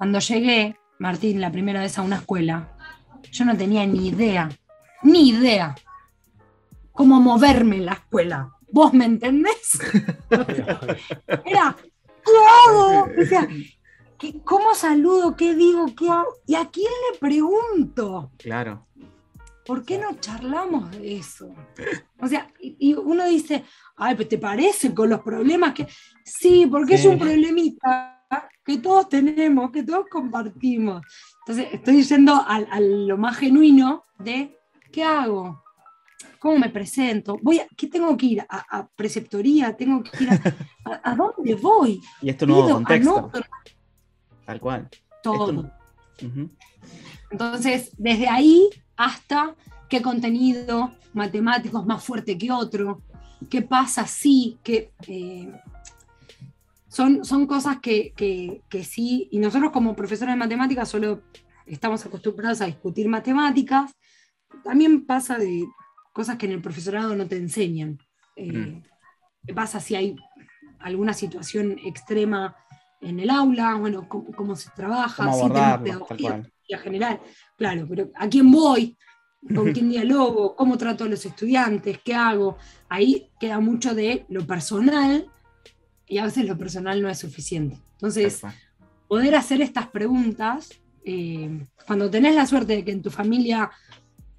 Cuando 0.02 0.18
llegué, 0.18 0.76
Martín, 0.98 1.40
la 1.40 1.52
primera 1.52 1.78
vez 1.78 1.96
a 1.96 2.02
una 2.02 2.16
escuela, 2.16 2.76
yo 3.30 3.44
no 3.44 3.56
tenía 3.56 3.86
ni 3.86 4.08
idea, 4.08 4.48
ni 5.04 5.28
idea 5.28 5.76
cómo 6.90 7.20
moverme 7.20 7.76
en 7.76 7.86
la 7.86 7.92
escuela. 7.92 8.50
¿Vos 8.72 8.92
me 8.94 9.04
entendés? 9.04 9.78
Era, 11.46 11.76
¿qué 12.24 12.32
hago? 12.66 13.10
O 13.16 13.26
sea, 13.28 13.46
¿qué- 14.18 14.40
¿cómo 14.42 14.74
saludo? 14.74 15.36
¿Qué 15.36 15.54
digo? 15.54 15.86
¿Qué 15.96 16.10
hago? 16.10 16.34
¿Y 16.48 16.56
a 16.56 16.68
quién 16.68 16.90
le 17.12 17.18
pregunto? 17.20 18.32
Claro. 18.38 18.84
¿Por 19.64 19.84
qué 19.84 19.98
no 19.98 20.16
charlamos 20.18 20.90
de 20.90 21.18
eso? 21.18 21.54
O 22.18 22.26
sea, 22.26 22.48
y, 22.58 22.94
uno 22.94 23.24
dice, 23.26 23.62
ay, 23.94 24.16
pues 24.16 24.28
te 24.28 24.38
parece 24.38 24.92
con 24.92 25.08
los 25.10 25.20
problemas 25.20 25.74
que. 25.74 25.86
Sí, 26.24 26.66
porque 26.66 26.94
es 26.94 27.04
un 27.04 27.20
problemita 27.20 28.11
que 28.64 28.78
todos 28.78 29.08
tenemos, 29.08 29.70
que 29.70 29.82
todos 29.82 30.06
compartimos. 30.10 31.02
Entonces, 31.40 31.68
estoy 31.72 32.02
yendo 32.02 32.34
al- 32.46 32.68
a, 32.70 32.80
lo 32.80 33.16
más 33.18 33.36
genuino 33.36 34.04
de 34.18 34.56
¿qué 34.92 35.02
hago? 35.04 35.62
¿Cómo 36.38 36.58
me 36.58 36.68
presento? 36.70 37.36
Voy 37.42 37.58
a, 37.60 37.66
¿Qué 37.76 37.86
tengo 37.88 38.16
que 38.16 38.26
ir? 38.26 38.40
¿A, 38.48 38.78
a 38.78 38.88
preceptoría? 38.88 39.76
¿Tengo 39.76 40.02
que 40.02 40.24
ir 40.24 40.30
a, 40.30 40.40
a- 40.90 41.10
a 41.12 41.14
dónde 41.16 41.54
voy? 41.54 42.00
Y 42.20 42.30
es 42.30 42.36
tu 42.36 42.46
nuevo 42.46 42.68
contexto. 42.70 43.16
anoto, 43.18 43.40
Tal 44.44 44.60
cual. 44.60 44.88
todo. 45.22 45.70
Entonces, 47.30 47.90
desde 47.96 48.28
ahí 48.28 48.68
hasta 48.96 49.54
qué 49.88 50.02
contenido 50.02 50.92
matemático 51.12 51.80
es 51.80 51.86
más 51.86 52.04
fuerte 52.04 52.36
que 52.38 52.50
otro, 52.52 53.02
qué 53.50 53.62
pasa 53.62 54.06
si, 54.06 54.58
que 54.62 54.92
son, 56.92 57.24
son 57.24 57.46
cosas 57.46 57.78
que, 57.80 58.12
que- 58.14 58.60
que 58.68 58.84
sí, 58.84 59.28
y 59.30 59.38
nosotros 59.38 59.70
como 59.72 59.96
profesores 59.96 60.34
de 60.34 60.38
matemáticas 60.38 60.88
solo 60.88 61.22
estamos 61.66 62.04
acostumbrados 62.04 62.60
a 62.60 62.66
discutir 62.66 63.08
matemáticas, 63.08 63.94
también 64.62 65.06
pasa 65.06 65.38
de 65.38 65.64
cosas 66.12 66.36
que 66.36 66.46
en 66.46 66.52
el 66.52 66.60
profesorado 66.60 67.16
no 67.16 67.26
te 67.26 67.36
enseñan. 67.36 67.98
Eh, 68.36 68.52
Mm. 68.52 68.82
¿Qué 69.46 69.54
pasa 69.54 69.80
si 69.80 69.96
hay 69.96 70.14
alguna 70.80 71.14
situación 71.14 71.76
extrema 71.84 72.54
en 73.00 73.18
el 73.18 73.28
aula? 73.30 73.74
Bueno, 73.74 74.08
cómo, 74.08 74.26
cómo 74.36 74.54
se 74.54 74.70
trabaja, 74.70 75.24
Cómo 75.24 75.36
abordarlo, 75.36 75.84
pedagogía 75.84 76.78
general, 76.78 77.20
claro, 77.56 77.86
pero 77.88 78.10
¿a 78.14 78.28
quién 78.28 78.50
voy? 78.52 78.96
¿Con 79.54 79.72
quién 79.72 79.88
dialogo? 79.90 80.54
¿Cómo 80.54 80.78
trato 80.78 81.02
a 81.04 81.08
los 81.08 81.26
estudiantes? 81.26 81.98
¿Qué 82.04 82.14
hago? 82.14 82.56
Ahí 82.88 83.30
queda 83.40 83.58
mucho 83.58 83.92
de 83.94 84.24
lo 84.28 84.46
personal 84.46 85.26
y 86.12 86.18
a 86.18 86.24
veces 86.26 86.44
lo 86.44 86.58
personal 86.58 87.00
no 87.00 87.08
es 87.08 87.18
suficiente. 87.18 87.78
Entonces, 87.92 88.42
poder 89.08 89.34
hacer 89.34 89.62
estas 89.62 89.86
preguntas, 89.86 90.68
eh, 91.06 91.64
cuando 91.86 92.10
tenés 92.10 92.34
la 92.34 92.46
suerte 92.46 92.76
de 92.76 92.84
que 92.84 92.92
en 92.92 93.00
tu 93.00 93.10
familia 93.10 93.70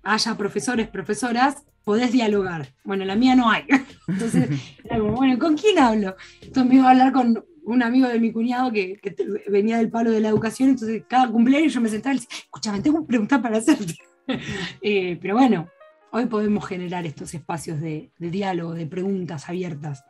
haya 0.04 0.38
profesores, 0.38 0.88
profesoras, 0.88 1.64
podés 1.84 2.12
dialogar. 2.12 2.72
Bueno, 2.84 3.06
la 3.06 3.16
mía 3.16 3.36
no 3.36 3.50
hay. 3.50 3.64
Entonces, 4.08 4.50
era 4.84 5.00
como, 5.00 5.16
bueno, 5.16 5.40
¿con 5.40 5.58
quién 5.58 5.80
hablo? 5.80 6.16
Entonces 6.44 6.70
me 6.70 6.76
iba 6.76 6.86
a 6.86 6.92
hablar 6.92 7.12
con 7.12 7.44
un 7.64 7.82
amigo 7.82 8.08
de 8.08 8.20
mi 8.20 8.32
cuñado 8.32 8.72
que, 8.72 9.00
venía 9.48 9.78
del 9.78 9.90
palo 9.90 10.12
de 10.12 10.20
la 10.20 10.30
educación, 10.30 10.70
entonces 10.70 11.02
cada 11.10 11.28
cumpleaños 11.28 11.74
yo 11.74 11.82
me 11.82 11.90
sentaba 11.90 12.14
y 12.14 12.18
le 12.18 12.22
decía, 12.22 12.38
escúchame, 12.44 12.82
tengo 12.82 13.00
una 13.00 13.08
pregunta 13.08 13.42
para 13.42 13.58
hacerte. 13.58 13.98
Eh, 14.82 15.18
pero 15.22 15.36
bueno, 15.36 15.68
hoy 16.12 16.28
podemos 16.28 16.66
generar 16.66 17.06
estos 17.06 17.34
espacios 17.34 17.82
de, 17.82 18.10
de 18.18 18.30
diálogo, 18.30 18.74
de 18.74 18.86
preguntas 18.86 19.50
abiertas. 19.50 20.06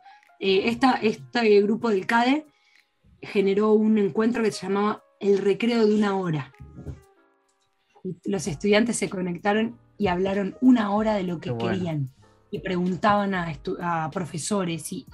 Eh, 0.46 0.68
esta, 0.68 0.92
este 1.00 1.62
grupo 1.62 1.88
del 1.88 2.04
CADE 2.06 2.44
generó 3.22 3.72
un 3.72 3.96
encuentro 3.96 4.42
que 4.42 4.52
se 4.52 4.66
llamaba 4.66 5.02
El 5.18 5.38
Recreo 5.38 5.86
de 5.86 5.94
una 5.94 6.16
Hora. 6.18 6.52
Y 8.04 8.14
los 8.30 8.46
estudiantes 8.46 8.98
se 8.98 9.08
conectaron 9.08 9.78
y 9.96 10.08
hablaron 10.08 10.54
una 10.60 10.90
hora 10.94 11.14
de 11.14 11.22
lo 11.22 11.40
que 11.40 11.50
bueno. 11.50 11.70
querían 11.70 12.10
y 12.50 12.58
preguntaban 12.58 13.34
a, 13.34 14.10
profesores 14.12 14.92
y 14.92 15.06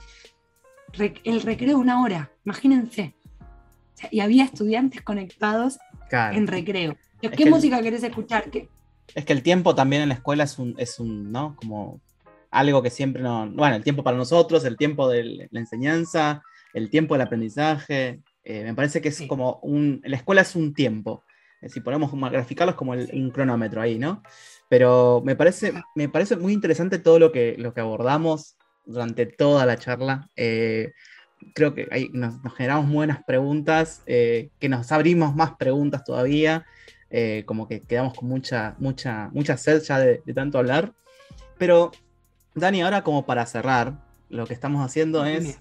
rec- 0.94 1.20
el 1.22 1.42
recreo 1.42 1.68
de 1.68 1.74
una 1.76 2.02
hora, 2.02 2.32
imagínense. 2.44 3.14
O 3.40 3.96
sea, 3.96 4.08
y 4.10 4.18
había 4.18 4.42
estudiantes 4.42 5.02
conectados 5.02 5.78
Claro. 6.08 6.36
en 6.36 6.48
recreo. 6.48 6.96
¿Qué 7.22 7.30
que 7.30 7.44
el- 7.44 7.50
música 7.50 7.80
querés 7.80 8.02
escuchar? 8.02 8.50
¿Qué? 8.50 8.68
Es 9.14 9.24
que 9.24 9.32
el 9.32 9.44
tiempo 9.44 9.76
también 9.76 10.02
en 10.02 10.08
la 10.08 10.16
escuela 10.16 10.42
es 10.42 10.58
un, 10.58 10.74
es 10.76 10.98
un, 10.98 11.30
¿no? 11.30 11.54
Como 11.54 12.00
algo 12.50 12.82
que 12.82 12.90
siempre 12.90 13.22
no. 13.22 13.48
Bueno, 13.50 13.76
el 13.76 13.84
tiempo 13.84 14.02
para 14.02 14.16
nosotros, 14.16 14.64
el 14.64 14.76
tiempo 14.76 15.08
de 15.08 15.48
la 15.50 15.60
enseñanza, 15.60 16.42
el 16.74 16.90
tiempo 16.90 17.14
del 17.14 17.22
aprendizaje. 17.22 18.20
eh, 18.42 18.64
me 18.64 18.74
parece 18.74 19.02
que 19.02 19.10
es 19.10 19.16
Sí. 19.16 19.26
como 19.28 19.60
un. 19.62 20.00
La 20.04 20.16
escuela 20.16 20.40
es 20.40 20.56
un 20.56 20.72
tiempo. 20.72 21.22
Si 21.68 21.80
ponemos 21.80 22.08
como 22.08 22.24
a 22.24 22.30
graficarlo 22.30 22.70
es 22.70 22.76
como 22.76 22.94
el- 22.94 23.10
un 23.12 23.30
cronómetro 23.30 23.82
ahí, 23.82 23.98
¿no? 23.98 24.22
Pero 24.70 25.20
me 25.24 25.36
parece, 25.36 25.74
me 25.94 26.08
parece 26.08 26.36
muy 26.36 26.54
interesante 26.54 26.98
todo 26.98 27.18
lo 27.18 27.32
que, 27.32 27.54
lo 27.58 27.74
que 27.74 27.82
abordamos 27.82 28.56
durante 28.86 29.26
toda 29.26 29.66
la 29.66 29.76
charla. 29.76 30.26
Eh, 30.36 30.92
creo 31.54 31.74
que 31.74 31.86
ahí 31.90 32.08
nos, 32.14 32.42
nos 32.42 32.54
generamos 32.54 32.90
buenas 32.90 33.22
preguntas, 33.26 34.02
eh, 34.06 34.48
que 34.58 34.70
nos 34.70 34.90
abrimos 34.90 35.34
más 35.36 35.52
preguntas 35.58 36.02
todavía. 36.04 36.64
eh, 37.10 37.42
como 37.44 37.66
que 37.68 37.80
quedamos 37.82 38.14
con 38.14 38.28
mucha, 38.28 38.74
mucha, 38.78 39.28
mucha 39.32 39.56
sed 39.56 39.82
ya 39.82 39.98
de, 39.98 40.22
de 40.24 40.32
tanto 40.32 40.58
hablar. 40.58 40.92
Pero, 41.58 41.90
Dani, 42.54 42.82
ahora 42.82 43.02
como 43.02 43.26
para 43.26 43.46
cerrar, 43.46 43.94
lo 44.28 44.46
que 44.46 44.54
estamos 44.54 44.84
haciendo 44.84 45.24
es 45.24 45.42
Dime. 45.44 45.56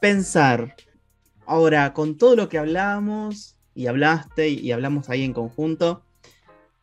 pensar, 0.00 0.76
ahora, 1.46 1.92
con 1.92 2.16
todo 2.16 2.36
lo 2.36 2.48
que 2.48 2.58
hablamos, 2.58 3.56
y 3.74 3.86
hablaste, 3.86 4.48
y 4.48 4.72
hablamos 4.72 5.08
ahí 5.08 5.24
en 5.24 5.32
conjunto, 5.32 6.04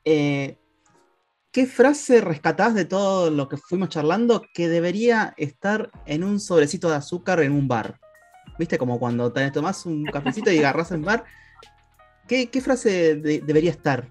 eh, 0.06 0.58
¿qué 1.52 1.66
frase 1.66 2.22
rescatás 2.22 2.74
de 2.74 2.86
todo 2.86 3.30
lo 3.30 3.50
que 3.50 3.58
fuimos 3.58 3.90
charlando 3.90 4.44
que 4.54 4.68
debería 4.70 5.34
estar 5.38 5.92
en 6.06 6.24
un 6.24 6.40
sobrecito 6.40 6.90
de 6.90 6.96
azúcar 6.96 7.42
en 7.42 7.52
un 7.52 7.68
bar? 7.68 8.00
¿Viste? 8.58 8.78
Como 8.78 9.00
cuando 9.00 9.32
te 9.32 9.52
tomás 9.52 9.86
un 9.86 10.06
cafecito 10.06 10.52
y 10.52 10.58
agarrás 10.60 10.92
en 10.92 11.04
bar. 11.04 11.26
¿Qué, 12.28 12.50
qué 12.50 12.60
frase 12.62 13.16
de- 13.16 13.42
debería 13.42 13.72
estar 13.72 14.10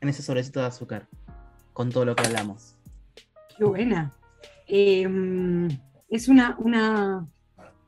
en 0.00 0.08
ese 0.08 0.22
sobrecito 0.22 0.60
de 0.60 0.66
azúcar? 0.66 1.08
Con 1.72 1.90
todo 1.90 2.04
lo 2.04 2.14
que 2.14 2.24
hablamos. 2.24 2.76
Qué 3.56 3.64
buena. 3.64 4.12
Eh, 4.72 5.68
es 6.08 6.28
una, 6.28 6.56
una, 6.58 7.26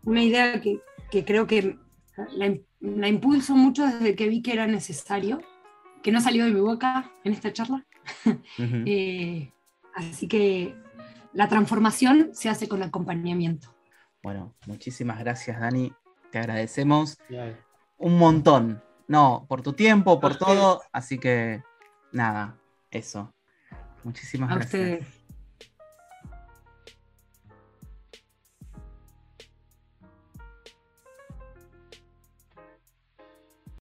una 0.04 0.22
idea 0.22 0.60
que, 0.60 0.80
que 1.10 1.24
creo 1.24 1.46
que 1.46 1.78
la, 2.32 2.54
la 2.80 3.08
impulso 3.08 3.54
mucho 3.54 3.86
desde 3.86 4.16
que 4.16 4.28
vi 4.28 4.42
que 4.42 4.52
era 4.52 4.66
necesario, 4.66 5.40
que 6.02 6.10
no 6.10 6.20
salió 6.20 6.44
de 6.44 6.50
mi 6.52 6.60
boca 6.60 7.10
en 7.24 7.32
esta 7.32 7.52
charla. 7.52 7.84
Eh, 8.58 9.52
así 9.94 10.26
que 10.26 10.74
la 11.32 11.46
transformación 11.48 12.30
se 12.32 12.48
hace 12.48 12.66
con 12.68 12.82
acompañamiento. 12.82 13.72
Bueno, 14.22 14.54
muchísimas 14.66 15.20
gracias, 15.20 15.60
Dani. 15.60 15.92
Te 16.30 16.38
agradecemos 16.38 17.18
un 17.98 18.18
montón. 18.18 18.82
No, 19.06 19.46
por 19.48 19.62
tu 19.62 19.72
tiempo, 19.72 20.18
por 20.18 20.36
todo. 20.36 20.82
Así 20.92 21.18
que, 21.18 21.62
nada, 22.10 22.56
eso. 22.90 23.32
Muchísimas 24.02 24.50
A 24.50 24.54
gracias. 24.56 24.82
ustedes. 24.82 25.21